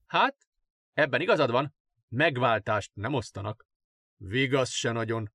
[0.06, 0.36] Hát,
[0.92, 1.74] ebben igazad van,
[2.08, 3.66] megváltást nem osztanak.
[4.16, 5.30] Vigasz se nagyon.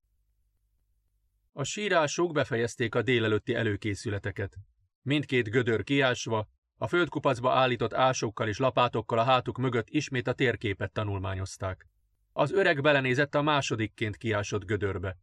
[1.52, 4.58] A sírások befejezték a délelőtti előkészületeket.
[5.02, 10.92] Mindkét gödör kiásva, a földkupacba állított ásokkal és lapátokkal a hátuk mögött ismét a térképet
[10.92, 11.88] tanulmányozták.
[12.34, 15.18] Az öreg belenézett a másodikként kiásott gödörbe.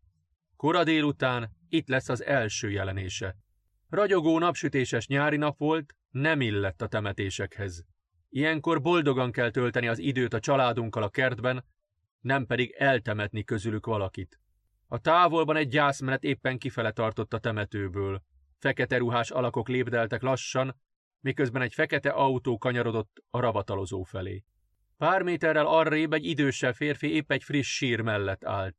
[0.57, 3.37] Kora délután itt lesz az első jelenése.
[3.89, 7.85] Ragyogó napsütéses nyári nap volt, nem illett a temetésekhez.
[8.29, 11.65] Ilyenkor boldogan kell tölteni az időt a családunkkal a kertben,
[12.21, 14.41] nem pedig eltemetni közülük valakit.
[14.87, 18.23] A távolban egy gyászmenet éppen kifele tartott a temetőből.
[18.59, 20.81] Fekete ruhás alakok lépdeltek lassan,
[21.21, 24.45] miközben egy fekete autó kanyarodott a ravatalozó felé.
[24.97, 28.77] Pár méterrel arrébb egy idősebb férfi épp egy friss sír mellett állt.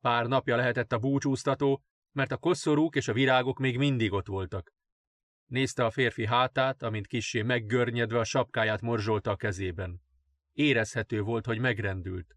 [0.00, 4.73] Pár napja lehetett a búcsúztató, mert a koszorúk és a virágok még mindig ott voltak.
[5.46, 10.02] Nézte a férfi hátát, amint kissé meggörnyedve a sapkáját morzsolta a kezében.
[10.52, 12.36] Érezhető volt, hogy megrendült.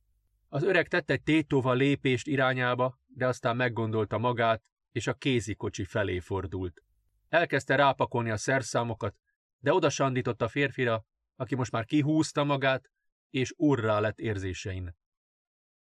[0.50, 6.20] Az öreg tett egy tétóval lépést irányába, de aztán meggondolta magát, és a kézikocsi felé
[6.20, 6.84] fordult.
[7.30, 9.16] Elkezdte rápakolni a szerszámokat,
[9.60, 12.92] de oda sandított a férfira, aki most már kihúzta magát,
[13.30, 14.96] és urrá lett érzésein.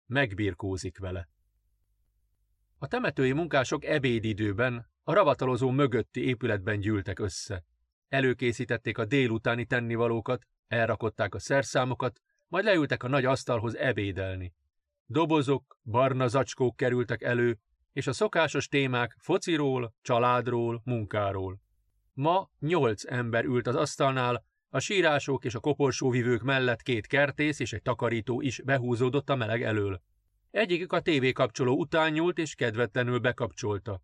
[0.05, 1.29] Megbirkózik vele.
[2.79, 7.63] A temetői munkások ebédidőben a ravatalozó mögötti épületben gyűltek össze.
[8.07, 14.53] Előkészítették a délutáni tennivalókat, elrakották a szerszámokat, majd leültek a nagy asztalhoz ebédelni.
[15.05, 17.59] Dobozok, barna zacskók kerültek elő,
[17.93, 21.59] és a szokásos témák fociról, családról, munkáról.
[22.13, 27.73] Ma nyolc ember ült az asztalnál, a sírások és a koporsóvivők mellett két kertész és
[27.73, 30.01] egy takarító is behúzódott a meleg elől.
[30.57, 34.01] Egyikük a tévé kapcsoló után nyúlt és kedvetlenül bekapcsolta.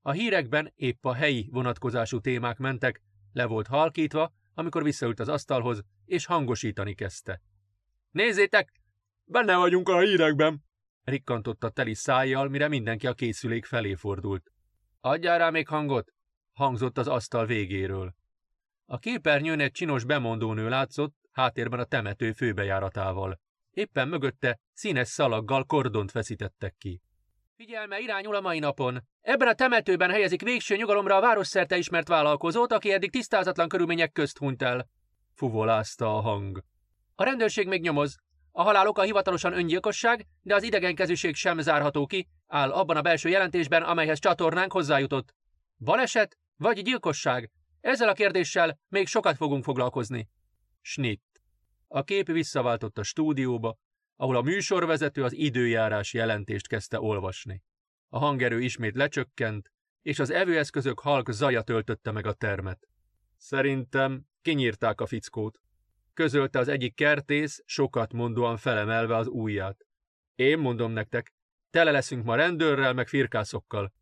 [0.00, 5.82] A hírekben épp a helyi vonatkozású témák mentek, le volt halkítva, amikor visszaült az asztalhoz,
[6.04, 7.42] és hangosítani kezdte.
[8.10, 8.72] Nézzétek,
[9.24, 10.64] benne vagyunk a hírekben!
[11.04, 14.50] Rikkantotta teli szájjal, mire mindenki a készülék felé fordult.
[15.00, 16.12] Adjál rá még hangot!
[16.52, 18.14] hangzott az asztal végéről.
[18.86, 23.40] A képernyőn egy csinos bemondónő látszott, háttérben a temető főbejáratával.
[23.70, 27.02] Éppen mögötte színes szalaggal kordont feszítettek ki.
[27.56, 29.02] Figyelme irányul a mai napon.
[29.20, 34.38] Ebben a temetőben helyezik végső nyugalomra a városszerte ismert vállalkozót, aki eddig tisztázatlan körülmények közt
[34.38, 34.88] hunyt el.
[35.34, 36.64] Fuvolázta a hang.
[37.14, 38.16] A rendőrség még nyomoz.
[38.52, 43.28] A halál oka hivatalosan öngyilkosság, de az idegenkezűség sem zárható ki, áll abban a belső
[43.28, 45.34] jelentésben, amelyhez csatornánk hozzájutott.
[45.78, 47.50] Baleset vagy gyilkosság?
[47.80, 50.28] Ezzel a kérdéssel még sokat fogunk foglalkozni.
[50.80, 51.29] Schnitt.
[51.92, 53.78] A kép visszaváltott a stúdióba,
[54.16, 57.62] ahol a műsorvezető az időjárás jelentést kezdte olvasni.
[58.08, 59.72] A hangerő ismét lecsökkent,
[60.02, 62.88] és az evőeszközök halk zaja töltötte meg a termet.
[63.36, 65.60] Szerintem kinyírták a fickót.
[66.14, 69.86] Közölte az egyik kertész, sokat mondóan felemelve az ujját.
[70.34, 71.34] Én mondom nektek,
[71.70, 73.92] tele leszünk ma rendőrrel, meg firkászokkal.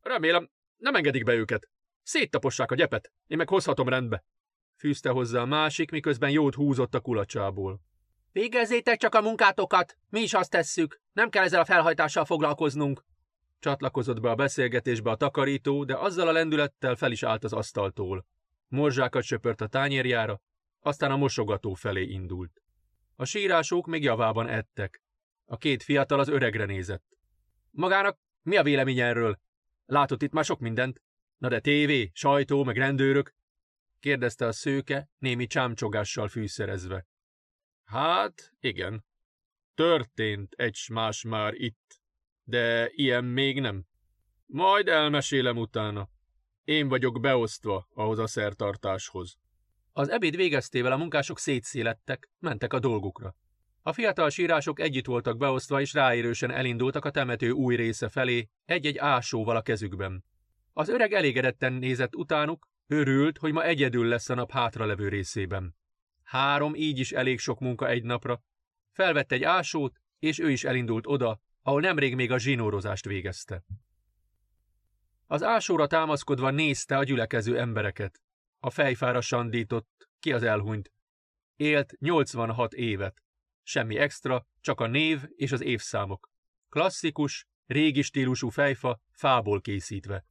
[0.00, 1.68] Remélem, nem engedik be őket.
[2.02, 4.24] Széttapossák a gyepet, én meg hozhatom rendbe.
[4.78, 7.80] Fűzte hozzá a másik, miközben jót húzott a kulacsából.
[8.32, 13.04] Végezzétek csak a munkátokat, mi is azt tesszük, nem kell ezzel a felhajtással foglalkoznunk.
[13.58, 18.26] Csatlakozott be a beszélgetésbe a takarító, de azzal a lendülettel fel is állt az asztaltól.
[18.68, 20.40] Morzsákat söpört a tányérjára,
[20.80, 22.62] aztán a mosogató felé indult.
[23.16, 25.02] A sírások még javában ettek.
[25.44, 27.04] A két fiatal az öregre nézett.
[27.70, 29.38] Magának mi a vélemény erről?
[29.86, 31.02] Látott itt már sok mindent.
[31.38, 33.36] Na de tévé, sajtó, meg rendőrök?
[34.00, 37.06] Kérdezte a szőke, némi csámcsogással fűszerezve.
[37.84, 39.04] Hát, igen.
[39.74, 42.00] Történt egy más már itt,
[42.44, 43.84] de ilyen még nem.
[44.46, 46.08] Majd elmesélem utána.
[46.64, 49.36] Én vagyok beosztva ahhoz a szertartáshoz.
[49.92, 53.36] Az ebéd végeztével a munkások szétszélettek, mentek a dolgukra.
[53.82, 58.98] A fiatal sírások együtt voltak beosztva, és ráérősen elindultak a temető új része felé, egy-egy
[58.98, 60.24] ásóval a kezükben.
[60.72, 65.76] Az öreg elégedetten nézett utánuk, örült, hogy ma egyedül lesz a nap hátralevő részében.
[66.22, 68.42] Három így is elég sok munka egy napra.
[68.90, 73.64] Felvett egy ásót, és ő is elindult oda, ahol nemrég még a zsinórozást végezte.
[75.26, 78.20] Az ásóra támaszkodva nézte a gyülekező embereket.
[78.58, 80.92] A fejfára sandított, ki az elhunyt.
[81.56, 83.22] Élt 86 évet.
[83.62, 86.30] Semmi extra, csak a név és az évszámok.
[86.68, 90.24] Klasszikus, régi stílusú fejfa, fából készítve.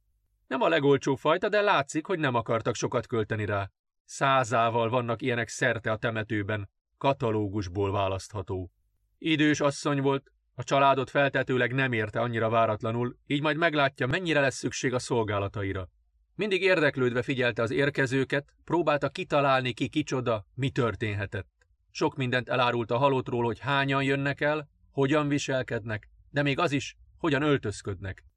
[0.48, 3.70] Nem a legolcsó fajta, de látszik, hogy nem akartak sokat költeni rá.
[4.04, 8.70] Százával vannak ilyenek szerte a temetőben, katalógusból választható.
[9.18, 14.56] Idős asszony volt, a családot feltetőleg nem érte annyira váratlanul, így majd meglátja, mennyire lesz
[14.56, 15.88] szükség a szolgálataira.
[16.34, 21.48] Mindig érdeklődve figyelte az érkezőket, próbálta kitalálni ki kicsoda, mi történhetett.
[21.90, 26.96] Sok mindent elárult a halottról, hogy hányan jönnek el, hogyan viselkednek, de még az is,
[27.18, 28.27] hogyan öltözködnek.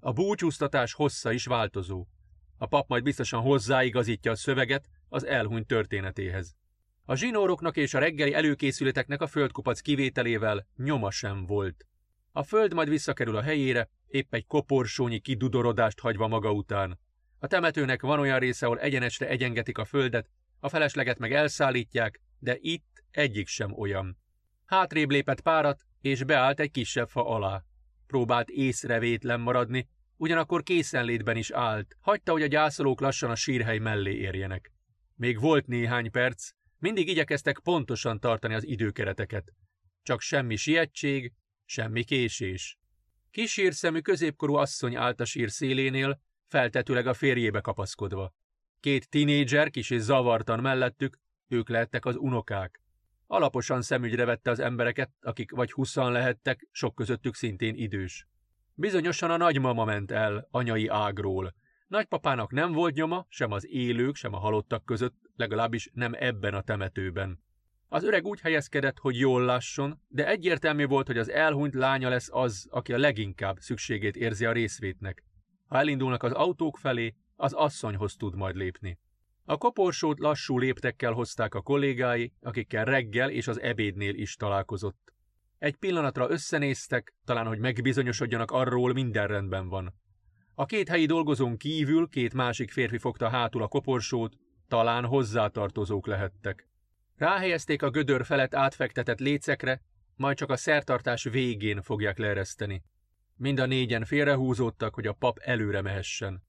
[0.00, 2.06] A búcsúztatás hossza is változó.
[2.56, 6.56] A pap majd biztosan hozzáigazítja a szöveget az elhunyt történetéhez.
[7.04, 11.86] A zsinóroknak és a reggeli előkészületeknek a földkupac kivételével nyoma sem volt.
[12.32, 16.98] A föld majd visszakerül a helyére, épp egy koporsónyi kidudorodást hagyva maga után.
[17.38, 20.30] A temetőnek van olyan része, ahol egyenesre egyengetik a földet,
[20.60, 24.18] a felesleget meg elszállítják, de itt egyik sem olyan.
[24.64, 27.62] Hátrébb lépett párat, és beállt egy kisebb fa alá.
[28.08, 34.14] Próbált észrevétlen maradni, ugyanakkor készenlétben is állt, hagyta, hogy a gyászolók lassan a sírhely mellé
[34.14, 34.72] érjenek.
[35.14, 39.52] Még volt néhány perc, mindig igyekeztek pontosan tartani az időkereteket.
[40.02, 41.32] Csak semmi sietség,
[41.64, 42.78] semmi késés.
[43.30, 48.34] Kisírszemű középkorú asszony állt a sír szélénél, feltetőleg a férjébe kapaszkodva.
[48.80, 51.18] Két tinédzser kis és zavartan mellettük,
[51.48, 52.80] ők lehettek az unokák.
[53.30, 58.26] Alaposan szemügyre vette az embereket, akik vagy huszan lehettek, sok közöttük szintén idős.
[58.74, 61.54] Bizonyosan a nagymama ment el anyai ágról.
[61.86, 66.60] Nagypapának nem volt nyoma, sem az élők, sem a halottak között, legalábbis nem ebben a
[66.60, 67.42] temetőben.
[67.88, 72.28] Az öreg úgy helyezkedett, hogy jól lásson, de egyértelmű volt, hogy az elhunyt lánya lesz
[72.32, 75.24] az, aki a leginkább szükségét érzi a részvétnek.
[75.66, 78.98] Ha elindulnak az autók felé, az asszonyhoz tud majd lépni.
[79.50, 85.12] A koporsót lassú léptekkel hozták a kollégái, akikkel reggel és az ebédnél is találkozott.
[85.58, 89.94] Egy pillanatra összenéztek, talán hogy megbizonyosodjanak arról, minden rendben van.
[90.54, 96.68] A két helyi dolgozón kívül két másik férfi fogta hátul a koporsót, talán hozzátartozók lehettek.
[97.16, 99.82] Ráhelyezték a gödör felett átfektetett lécekre,
[100.16, 102.82] majd csak a szertartás végén fogják leereszteni.
[103.36, 106.42] Mind a négyen félrehúzódtak, hogy a pap előre mehessen.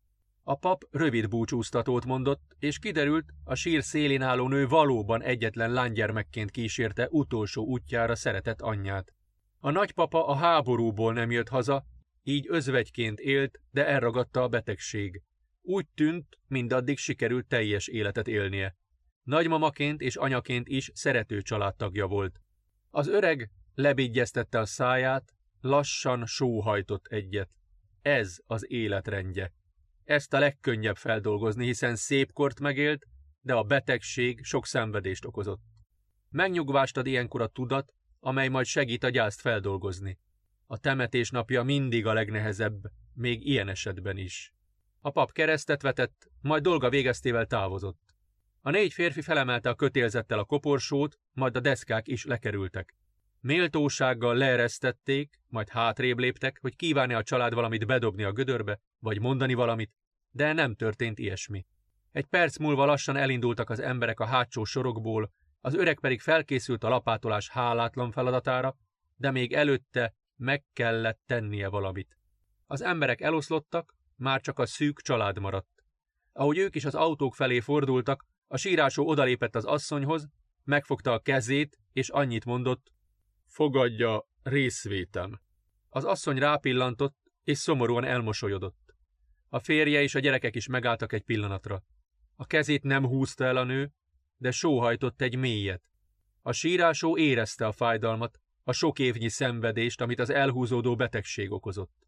[0.49, 6.51] A pap rövid búcsúztatót mondott, és kiderült, a sír szélén álló nő valóban egyetlen lánygyermekként
[6.51, 9.13] kísérte utolsó útjára szeretett anyját.
[9.59, 11.85] A nagypapa a háborúból nem jött haza,
[12.23, 15.21] így özvegyként élt, de elragadta a betegség.
[15.61, 18.75] Úgy tűnt, mindaddig sikerült teljes életet élnie.
[19.23, 22.41] Nagymamaként és anyaként is szerető családtagja volt.
[22.89, 27.49] Az öreg lebigyeztette a száját, lassan sóhajtott egyet.
[28.01, 29.57] Ez az életrendje.
[30.09, 33.05] Ezt a legkönnyebb feldolgozni, hiszen szép kort megélt,
[33.41, 35.61] de a betegség sok szenvedést okozott.
[36.29, 40.19] Megnyugvást ad ilyenkor a tudat, amely majd segít a gyászt feldolgozni.
[40.65, 42.81] A temetés napja mindig a legnehezebb,
[43.13, 44.53] még ilyen esetben is.
[44.99, 48.15] A pap keresztet vetett, majd dolga végeztével távozott.
[48.61, 52.95] A négy férfi felemelte a kötélzettel a koporsót, majd a deszkák is lekerültek.
[53.41, 59.53] Méltósággal leeresztették, majd hátrébb léptek, hogy kívánja a család valamit bedobni a gödörbe, vagy mondani
[59.53, 59.91] valamit,
[60.31, 61.65] de nem történt ilyesmi.
[62.11, 66.89] Egy perc múlva lassan elindultak az emberek a hátsó sorokból, az öreg pedig felkészült a
[66.89, 68.75] lapátolás hálátlan feladatára,
[69.15, 72.17] de még előtte meg kellett tennie valamit.
[72.65, 75.83] Az emberek eloszlottak, már csak a szűk család maradt.
[76.33, 80.27] Ahogy ők is az autók felé fordultak, a sírásó odalépett az asszonyhoz,
[80.63, 82.91] megfogta a kezét, és annyit mondott,
[83.49, 85.39] fogadja részvétem.
[85.89, 88.95] Az asszony rápillantott, és szomorúan elmosolyodott.
[89.49, 91.83] A férje és a gyerekek is megálltak egy pillanatra.
[92.35, 93.91] A kezét nem húzta el a nő,
[94.37, 95.83] de sóhajtott egy mélyet.
[96.41, 102.07] A sírásó érezte a fájdalmat, a sok évnyi szenvedést, amit az elhúzódó betegség okozott.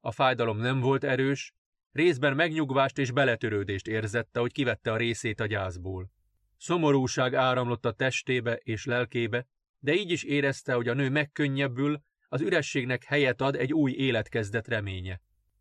[0.00, 1.54] A fájdalom nem volt erős,
[1.92, 6.10] részben megnyugvást és beletörődést érzette, hogy kivette a részét a gyászból.
[6.56, 9.46] Szomorúság áramlott a testébe és lelkébe,
[9.80, 14.68] de így is érezte, hogy a nő megkönnyebbül, az ürességnek helyet ad egy új életkezdet
[14.68, 15.20] reménye.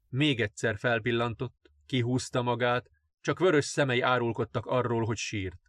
[0.10, 2.90] Még egyszer felpillantott, kihúzta magát,
[3.22, 5.60] csak vörös szemei árulkodtak arról, hogy sírt.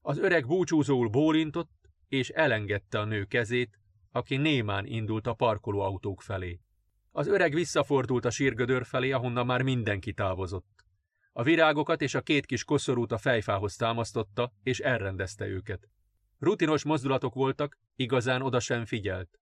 [0.00, 1.70] Az öreg búcsúzóul bólintott,
[2.08, 3.78] és elengedte a nő kezét,
[4.10, 6.60] aki némán indult a parkolóautók felé.
[7.10, 10.84] Az öreg visszafordult a sírgödör felé, ahonnan már mindenki távozott.
[11.32, 15.88] A virágokat és a két kis koszorút a fejfához támasztotta, és elrendezte őket.
[16.42, 19.38] Rutinos mozdulatok voltak, igazán oda sem figyelt.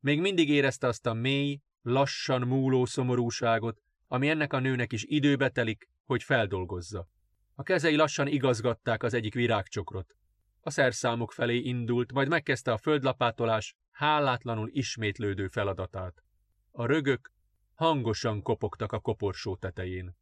[0.00, 5.48] Még mindig érezte azt a mély, lassan múló szomorúságot, ami ennek a nőnek is időbe
[5.48, 7.08] telik, hogy feldolgozza.
[7.54, 10.14] A kezei lassan igazgatták az egyik virágcsokrot.
[10.60, 16.22] A szerszámok felé indult, majd megkezdte a földlapátolás hálátlanul ismétlődő feladatát.
[16.70, 17.32] A rögök
[17.74, 20.16] hangosan kopogtak a koporsó tetején.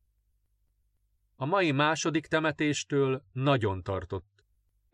[1.37, 4.36] A mai második temetéstől nagyon tartott.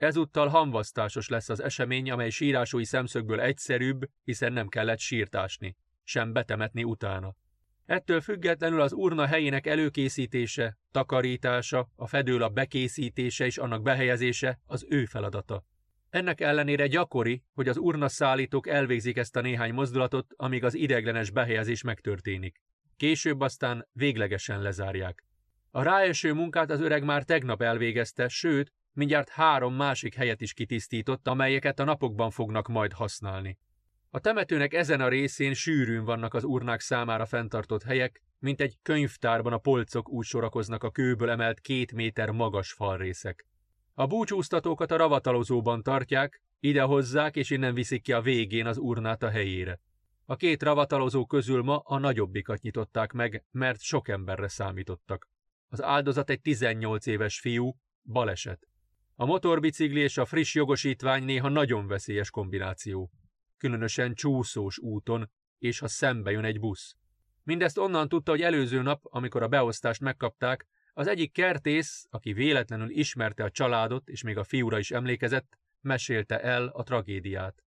[0.03, 6.85] Ezúttal hamvasztásos lesz az esemény, amely sírásói szemszögből egyszerűbb, hiszen nem kellett sírtásni, sem betemetni
[6.85, 7.35] utána.
[7.87, 15.05] Ettől függetlenül az urna helyének előkészítése, takarítása, a fedőlap bekészítése és annak behelyezése az ő
[15.05, 15.65] feladata.
[16.11, 21.31] Ennek ellenére gyakori, hogy az urna szállítók elvégzik ezt a néhány mozdulatot, amíg az ideglenes
[21.31, 22.61] behelyezés megtörténik.
[22.97, 25.25] Később aztán véglegesen lezárják.
[25.71, 31.29] A ráeső munkát az öreg már tegnap elvégezte, sőt, mindjárt három másik helyet is kitisztított,
[31.29, 33.59] amelyeket a napokban fognak majd használni.
[34.11, 39.53] A temetőnek ezen a részén sűrűn vannak az urnák számára fenntartott helyek, mint egy könyvtárban
[39.53, 43.47] a polcok úgy sorakoznak a kőből emelt két méter magas falrészek.
[43.95, 49.23] A búcsúztatókat a ravatalozóban tartják, ide hozzák és innen viszik ki a végén az urnát
[49.23, 49.81] a helyére.
[50.25, 55.29] A két ravatalozó közül ma a nagyobbikat nyitották meg, mert sok emberre számítottak.
[55.69, 58.69] Az áldozat egy 18 éves fiú, baleset.
[59.23, 63.11] A motorbicikli és a friss jogosítvány néha nagyon veszélyes kombináció.
[63.57, 66.97] Különösen csúszós úton, és ha szembe jön egy busz.
[67.43, 72.91] Mindezt onnan tudta, hogy előző nap, amikor a beosztást megkapták, az egyik kertész, aki véletlenül
[72.91, 77.63] ismerte a családot, és még a fiúra is emlékezett, mesélte el a tragédiát.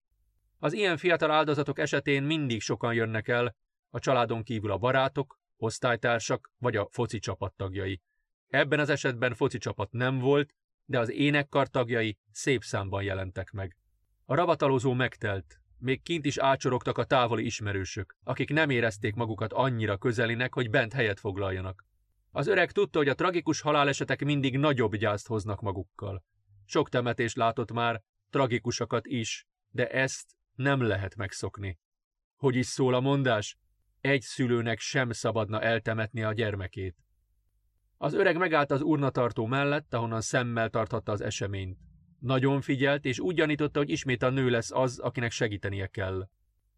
[0.59, 3.55] Az ilyen fiatal áldozatok esetén mindig sokan jönnek el,
[3.89, 8.01] a családon kívül a barátok, osztálytársak vagy a foci csapat tagjai.
[8.47, 10.53] Ebben az esetben foci csapat nem volt,
[10.85, 13.77] de az énekkar tagjai szép számban jelentek meg.
[14.25, 19.97] A ravatalozó megtelt, még kint is ácsorogtak a távoli ismerősök, akik nem érezték magukat annyira
[19.97, 21.85] közelinek, hogy bent helyet foglaljanak.
[22.31, 26.23] Az öreg tudta, hogy a tragikus halálesetek mindig nagyobb gyászt hoznak magukkal.
[26.65, 31.79] Sok temetés látott már, tragikusakat is, de ezt nem lehet megszokni.
[32.35, 33.57] Hogy is szól a mondás?
[34.01, 37.04] Egy szülőnek sem szabadna eltemetni a gyermekét.
[37.97, 41.77] Az öreg megállt az urnatartó mellett, ahonnan szemmel tarthatta az eseményt.
[42.19, 46.29] Nagyon figyelt, és úgy gyanította, hogy ismét a nő lesz az, akinek segítenie kell.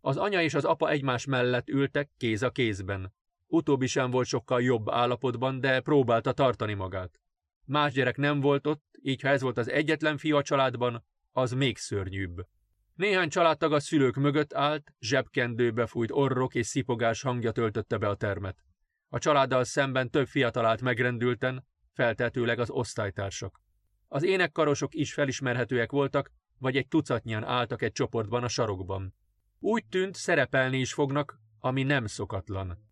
[0.02, 3.14] Az anya és az apa egymás mellett ültek, kéz a kézben.
[3.48, 7.20] Utóbbi sem volt sokkal jobb állapotban, de próbálta tartani magát.
[7.66, 11.52] Más gyerek nem volt ott, így ha ez volt az egyetlen fiú a családban, az
[11.52, 12.48] még szörnyűbb.
[12.94, 18.16] Néhány családtag a szülők mögött állt, zsebkendőbe fújt orrok és szipogás hangja töltötte be a
[18.16, 18.66] termet.
[19.10, 23.62] A családdal szemben több fiatal állt megrendülten, feltetőleg az osztálytársak.
[24.08, 29.16] Az énekkarosok is felismerhetőek voltak, vagy egy tucatnyian álltak egy csoportban a sarokban.
[29.60, 32.86] Úgy tűnt, szerepelni is fognak, ami nem szokatlan.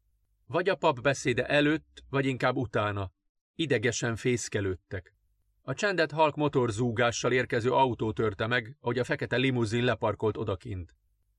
[0.46, 3.12] Vagy a pap beszéde előtt, vagy inkább utána.
[3.56, 5.14] Idegesen fészkelődtek.
[5.62, 10.96] A csendet halk motorzúgással érkező autó törte meg, ahogy a fekete limuzin leparkolt odakint.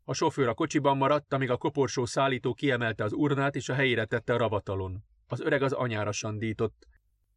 [0.08, 4.04] A sofőr a kocsiban maradt, amíg a koporsó szállító kiemelte az urnát és a helyére
[4.04, 5.04] tette a ravatalon.
[5.26, 6.86] Az öreg az anyára sandított.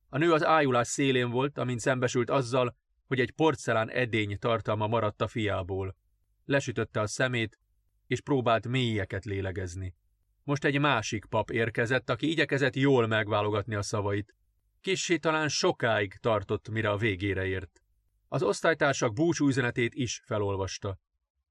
[0.09, 2.75] A nő az ájulás szélén volt, amint szembesült azzal,
[3.07, 5.95] hogy egy porcelán edény tartalma maradt a fiából.
[6.45, 7.59] Lesütötte a szemét,
[8.07, 9.95] és próbált mélyeket lélegezni.
[10.43, 14.35] Most egy másik pap érkezett, aki igyekezett jól megválogatni a szavait.
[14.81, 17.81] Kissé talán sokáig tartott, mire a végére ért.
[18.27, 20.97] Az osztálytársak búcsú üzenetét is felolvasta.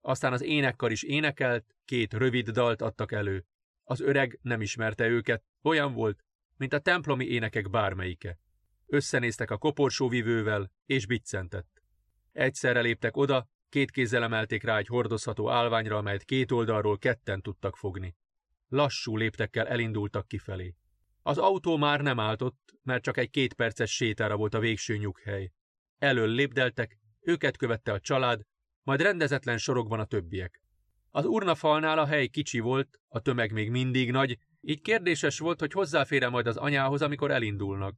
[0.09, 3.45] Aztán az énekkar is énekelt, két rövid dalt adtak elő.
[3.85, 6.25] Az öreg nem ismerte őket, olyan volt,
[6.57, 8.39] mint a templomi énekek bármelyike.
[8.87, 11.83] Összenéztek a koporsóvivővel, és biccentett.
[12.33, 17.77] Egyszerre léptek oda, két kézzel emelték rá egy hordozható állványra, amelyet két oldalról ketten tudtak
[17.77, 18.17] fogni.
[18.69, 20.75] Lassú léptekkel elindultak kifelé.
[21.23, 25.53] Az autó már nem álltott, mert csak egy két perces sétára volt a végső nyughely.
[25.99, 28.47] Elől lépdeltek, őket követte a család,
[28.89, 30.61] majd rendezetlen sorokban a többiek.
[31.11, 35.73] Az urnafalnál a hely kicsi volt, a tömeg még mindig nagy, így kérdéses volt, hogy
[35.73, 37.97] hozzáfér majd az anyához, amikor elindulnak.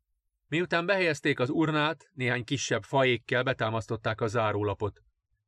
[0.49, 5.01] Miután behelyezték az urnát, néhány kisebb fajékkel betámasztották a zárólapot.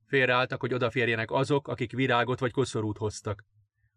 [0.06, 3.44] Félreálltak, hogy odaférjenek azok, akik virágot vagy koszorút hoztak.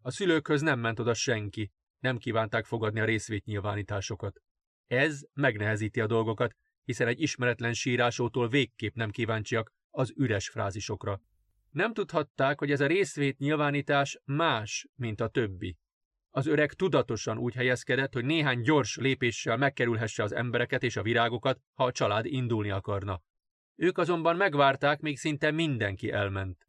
[0.02, 4.40] A szülőkhöz nem ment oda senki, nem kívánták fogadni a részvétnyilvánításokat.
[4.86, 11.20] Ez megnehezíti a dolgokat, hiszen egy ismeretlen sírásótól végképp nem kíváncsiak az üres frázisokra.
[11.76, 15.78] Nem tudhatták, hogy ez a részvét nyilvánítás más, mint a többi.
[16.30, 21.60] Az öreg tudatosan úgy helyezkedett, hogy néhány gyors lépéssel megkerülhesse az embereket és a virágokat,
[21.74, 23.22] ha a család indulni akarna.
[23.74, 26.66] Ők azonban megvárták, még szinte mindenki elment.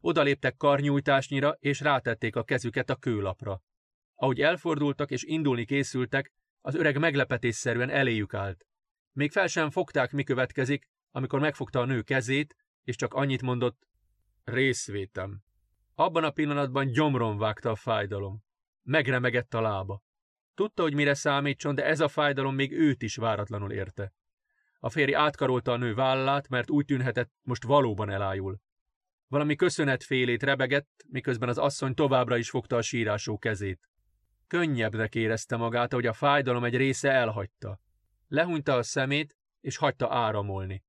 [0.00, 3.62] Odaléptek karnyújtásnyira, és rátették a kezüket a kőlapra.
[4.14, 8.66] Ahogy elfordultak és indulni készültek, az öreg meglepetésszerűen eléjük állt.
[9.12, 13.88] Még fel sem fogták, mi következik, amikor megfogta a nő kezét, és csak annyit mondott,
[14.44, 15.42] részvétem.
[15.94, 18.42] Abban a pillanatban gyomron vágta a fájdalom.
[18.82, 20.02] Megremegett a lába.
[20.54, 24.12] Tudta, hogy mire számítson, de ez a fájdalom még őt is váratlanul érte.
[24.78, 28.60] A férj átkarolta a nő vállát, mert úgy tűnhetett, most valóban elájul.
[29.26, 33.88] Valami köszönetfélét rebegett, miközben az asszony továbbra is fogta a sírásó kezét.
[34.46, 37.80] Könnyebbnek érezte magát, hogy a fájdalom egy része elhagyta.
[38.28, 40.84] Lehúnyta a szemét, és hagyta áramolni.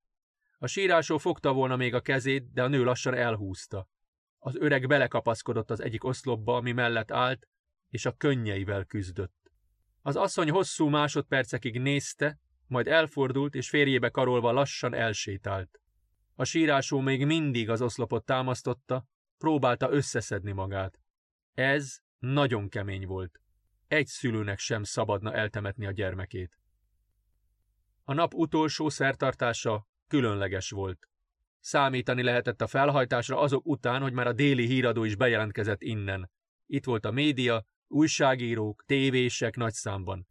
[0.62, 3.88] A sírásó fogta volna még a kezét, de a nő lassan elhúzta.
[4.38, 7.48] Az öreg belekapaszkodott az egyik oszlopba, ami mellett állt,
[7.88, 9.50] és a könnyeivel küzdött.
[10.02, 15.80] Az asszony hosszú másodpercekig nézte, majd elfordult, és férjébe karolva lassan elsétált.
[16.34, 19.06] A sírásó még mindig az oszlopot támasztotta,
[19.38, 20.98] próbálta összeszedni magát.
[21.54, 23.40] Ez nagyon kemény volt.
[23.88, 26.58] Egy szülőnek sem szabadna eltemetni a gyermekét.
[28.04, 31.08] A nap utolsó szertartása különleges volt.
[31.60, 36.30] Számítani lehetett a felhajtásra azok után, hogy már a déli híradó is bejelentkezett innen.
[36.66, 40.26] Itt volt a média, újságírók, tévések nagy számban.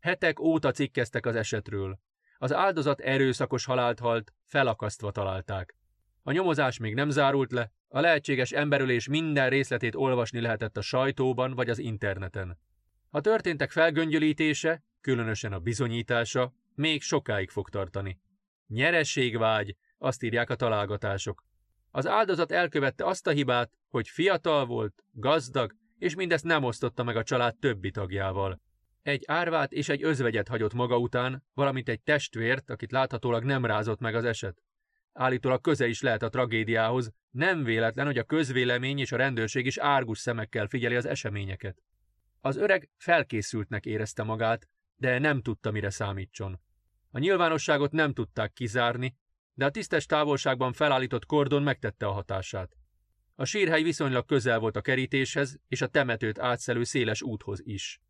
[0.00, 1.98] Hetek óta cikkeztek az esetről.
[2.38, 5.74] Az áldozat erőszakos halált halt, felakasztva találták.
[6.22, 11.54] A nyomozás még nem zárult le, a lehetséges emberülés minden részletét olvasni lehetett a sajtóban
[11.54, 12.58] vagy az interneten.
[13.10, 18.20] A történtek felgöngyölítése, különösen a bizonyítása, még sokáig fog tartani.
[18.66, 21.44] Nyerességvágy, azt írják a találgatások.
[21.90, 27.16] Az áldozat elkövette azt a hibát, hogy fiatal volt, gazdag, és mindezt nem osztotta meg
[27.16, 28.60] a család többi tagjával.
[29.02, 34.00] Egy árvát és egy özvegyet hagyott maga után, valamint egy testvért, akit láthatólag nem rázott
[34.00, 34.62] meg az eset.
[35.12, 39.78] Állítólag köze is lehet a tragédiához, nem véletlen, hogy a közvélemény és a rendőrség is
[39.78, 41.82] árgus szemekkel figyeli az eseményeket.
[42.40, 46.60] Az öreg felkészültnek érezte magát, de nem tudta, mire számítson.
[47.16, 49.16] A nyilvánosságot nem tudták kizárni,
[49.54, 52.76] de a tisztes távolságban felállított kordon megtette a hatását.
[53.34, 58.00] A sírhely viszonylag közel volt a kerítéshez és a temetőt átszelő széles úthoz is.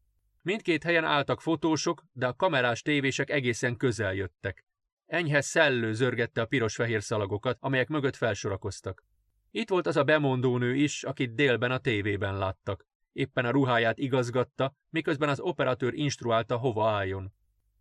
[0.43, 4.65] Mindkét helyen álltak fotósok, de a kamerás tévések egészen közel jöttek.
[5.07, 9.05] Enyhe szellő zörgette a piros-fehér szalagokat, amelyek mögött felsorakoztak.
[9.51, 12.87] Itt volt az a bemondónő is, akit délben a tévében láttak.
[13.13, 17.33] Éppen a ruháját igazgatta, miközben az operatőr instruálta, hova álljon.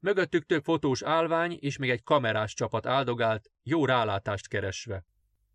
[0.06, 5.06] Mögöttük több fotós állvány és még egy kamerás csapat áldogált, jó rálátást keresve.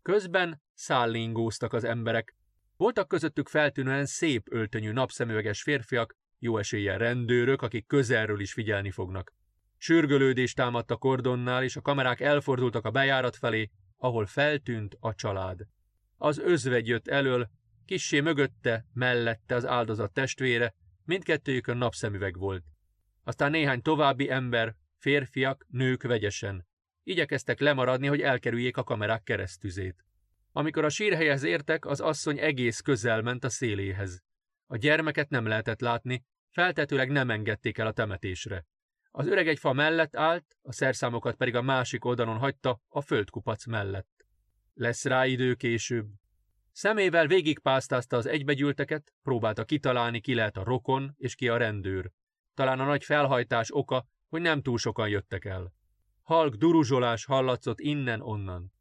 [0.02, 2.36] Közben szállingóztak az emberek.
[2.76, 9.32] Voltak közöttük feltűnően szép öltönyű napszemüveges férfiak, jó eséllyel rendőrök, akik közelről is figyelni fognak.
[9.76, 15.60] Sürgölődés támadt a kordonnál, és a kamerák elfordultak a bejárat felé, ahol feltűnt a család.
[16.16, 17.50] Az özvegy jött elől,
[17.84, 20.74] kissé mögötte, mellette az áldozat testvére,
[21.04, 22.69] mindkettőjükön napszemüveg volt.
[23.30, 26.66] Aztán néhány további ember, férfiak, nők vegyesen.
[27.02, 30.04] Igyekeztek lemaradni, hogy elkerüljék a kamerák keresztüzét.
[30.52, 34.22] Amikor a sírhelyhez értek, az asszony egész közel ment a széléhez.
[34.66, 38.66] A gyermeket nem lehetett látni, feltetőleg nem engedték el a temetésre.
[39.10, 43.66] Az öreg egy fa mellett állt, a szerszámokat pedig a másik oldalon hagyta, a földkupac
[43.66, 44.26] mellett.
[44.74, 46.06] Lesz rá idő később.
[46.72, 52.10] Szemével végigpásztázta az egybegyűlteket, próbálta kitalálni, ki lehet a rokon és ki a rendőr.
[52.60, 55.72] Talán a nagy felhajtás oka, hogy nem túl sokan jöttek el.
[56.22, 58.72] Halk duruzsolás hallatszott innen-onnan.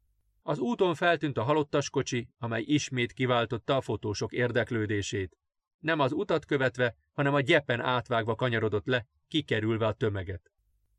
[0.42, 5.36] Az úton feltűnt a halottas kocsi, amely ismét kiváltotta a fotósok érdeklődését.
[5.78, 10.50] Nem az utat követve, hanem a gyepen átvágva kanyarodott le, kikerülve a tömeget.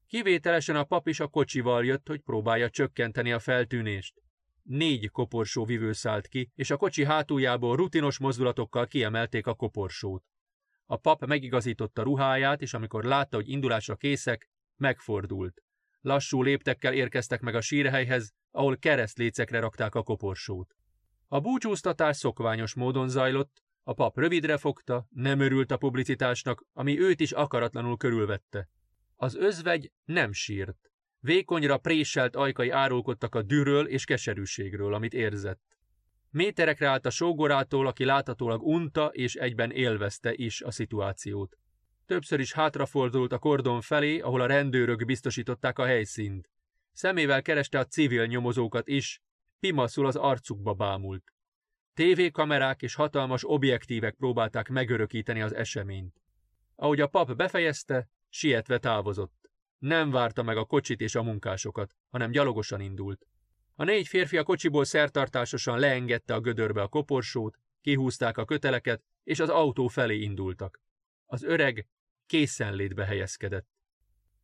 [0.07, 4.21] Kivételesen a pap is a kocsival jött, hogy próbálja csökkenteni a feltűnést.
[4.63, 10.30] Négy koporsó vivő szállt ki, és a kocsi hátuljából rutinos mozdulatokkal kiemelték a koporsót.
[10.91, 15.63] A pap megigazította ruháját, és amikor látta, hogy indulásra készek, megfordult.
[16.01, 20.75] Lassú léptekkel érkeztek meg a sírhelyhez, ahol keresztlécekre rakták a koporsót.
[21.27, 27.19] A búcsúztatás szokványos módon zajlott, a pap rövidre fogta, nem örült a publicitásnak, ami őt
[27.19, 28.69] is akaratlanul körülvette.
[29.15, 30.91] Az özvegy nem sírt.
[31.19, 35.61] Vékonyra préselt ajkai árulkodtak a dűről és keserűségről, amit érzett.
[36.33, 41.57] Méterekre állt a sógorától, aki láthatólag unta és egyben élvezte is a szituációt.
[42.05, 46.49] Többször is hátrafordult a kordon felé, ahol a rendőrök biztosították a helyszínt.
[46.91, 49.21] Szemével kereste a civil nyomozókat is,
[49.59, 51.33] pimaszul az arcukba bámult.
[51.93, 56.21] TV-kamerák és hatalmas objektívek próbálták megörökíteni az eseményt.
[56.75, 59.51] Ahogy a pap befejezte, sietve távozott.
[59.77, 63.27] Nem várta meg a kocsit és a munkásokat, hanem gyalogosan indult.
[63.81, 69.39] A négy férfi a kocsiból szertartásosan leengedte a gödörbe a koporsót, kihúzták a köteleket, és
[69.39, 70.79] az autó felé indultak.
[71.25, 71.87] Az öreg
[72.25, 73.67] készenlétbe helyezkedett.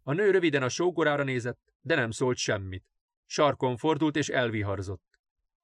[0.04, 2.86] A nő röviden a sógorára nézett, de nem szólt semmit.
[3.26, 5.20] Sarkon fordult és elviharzott.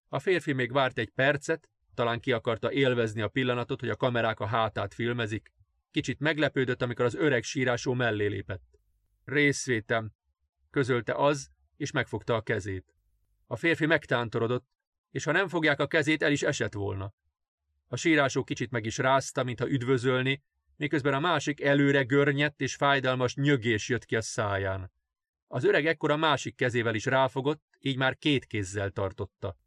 [0.09, 4.39] A férfi még várt egy percet, talán ki akarta élvezni a pillanatot, hogy a kamerák
[4.39, 5.51] a hátát filmezik.
[5.91, 8.79] Kicsit meglepődött, amikor az öreg sírásó mellé lépett.
[9.25, 10.11] Részvétem,
[10.69, 12.92] közölte az, és megfogta a kezét.
[13.47, 14.65] A férfi megtántorodott,
[15.11, 17.13] és ha nem fogják a kezét, el is esett volna.
[17.87, 20.43] A sírásó kicsit meg is rázta, mintha üdvözölni,
[20.75, 24.91] miközben a másik előre görnyett és fájdalmas nyögés jött ki a száján.
[25.47, 29.57] Az öreg ekkor a másik kezével is ráfogott, így már két kézzel tartotta.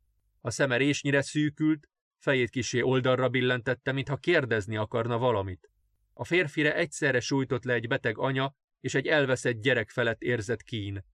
[0.41, 5.70] A szeme résnyire szűkült, fejét kisé oldalra billentette, mintha kérdezni akarna valamit.
[6.12, 11.05] A férfire egyszerre sújtott le egy beteg anya és egy elveszett gyerek felett érzett kín.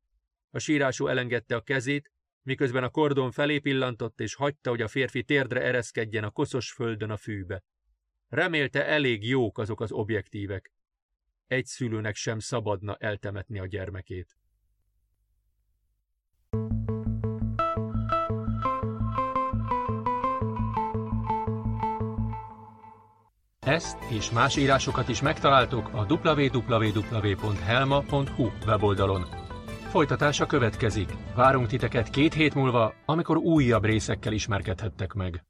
[0.51, 2.12] A sírású elengedte a kezét,
[2.43, 7.11] miközben a kordon felé pillantott, és hagyta, hogy a férfi térdre ereszkedjen a koszos földön
[7.11, 7.63] a fűbe.
[8.29, 10.73] Remélte elég jók azok az objektívek.
[11.47, 14.37] Egy szülőnek sem szabadna eltemetni a gyermekét.
[23.61, 26.91] Ezt és más írásokat is megtaláltok a www.helma.hu
[28.67, 29.42] weboldalon.
[29.93, 31.15] Folytatása következik.
[31.35, 35.45] Várunk titeket két hét múlva, amikor újabb részekkel ismerkedhettek meg.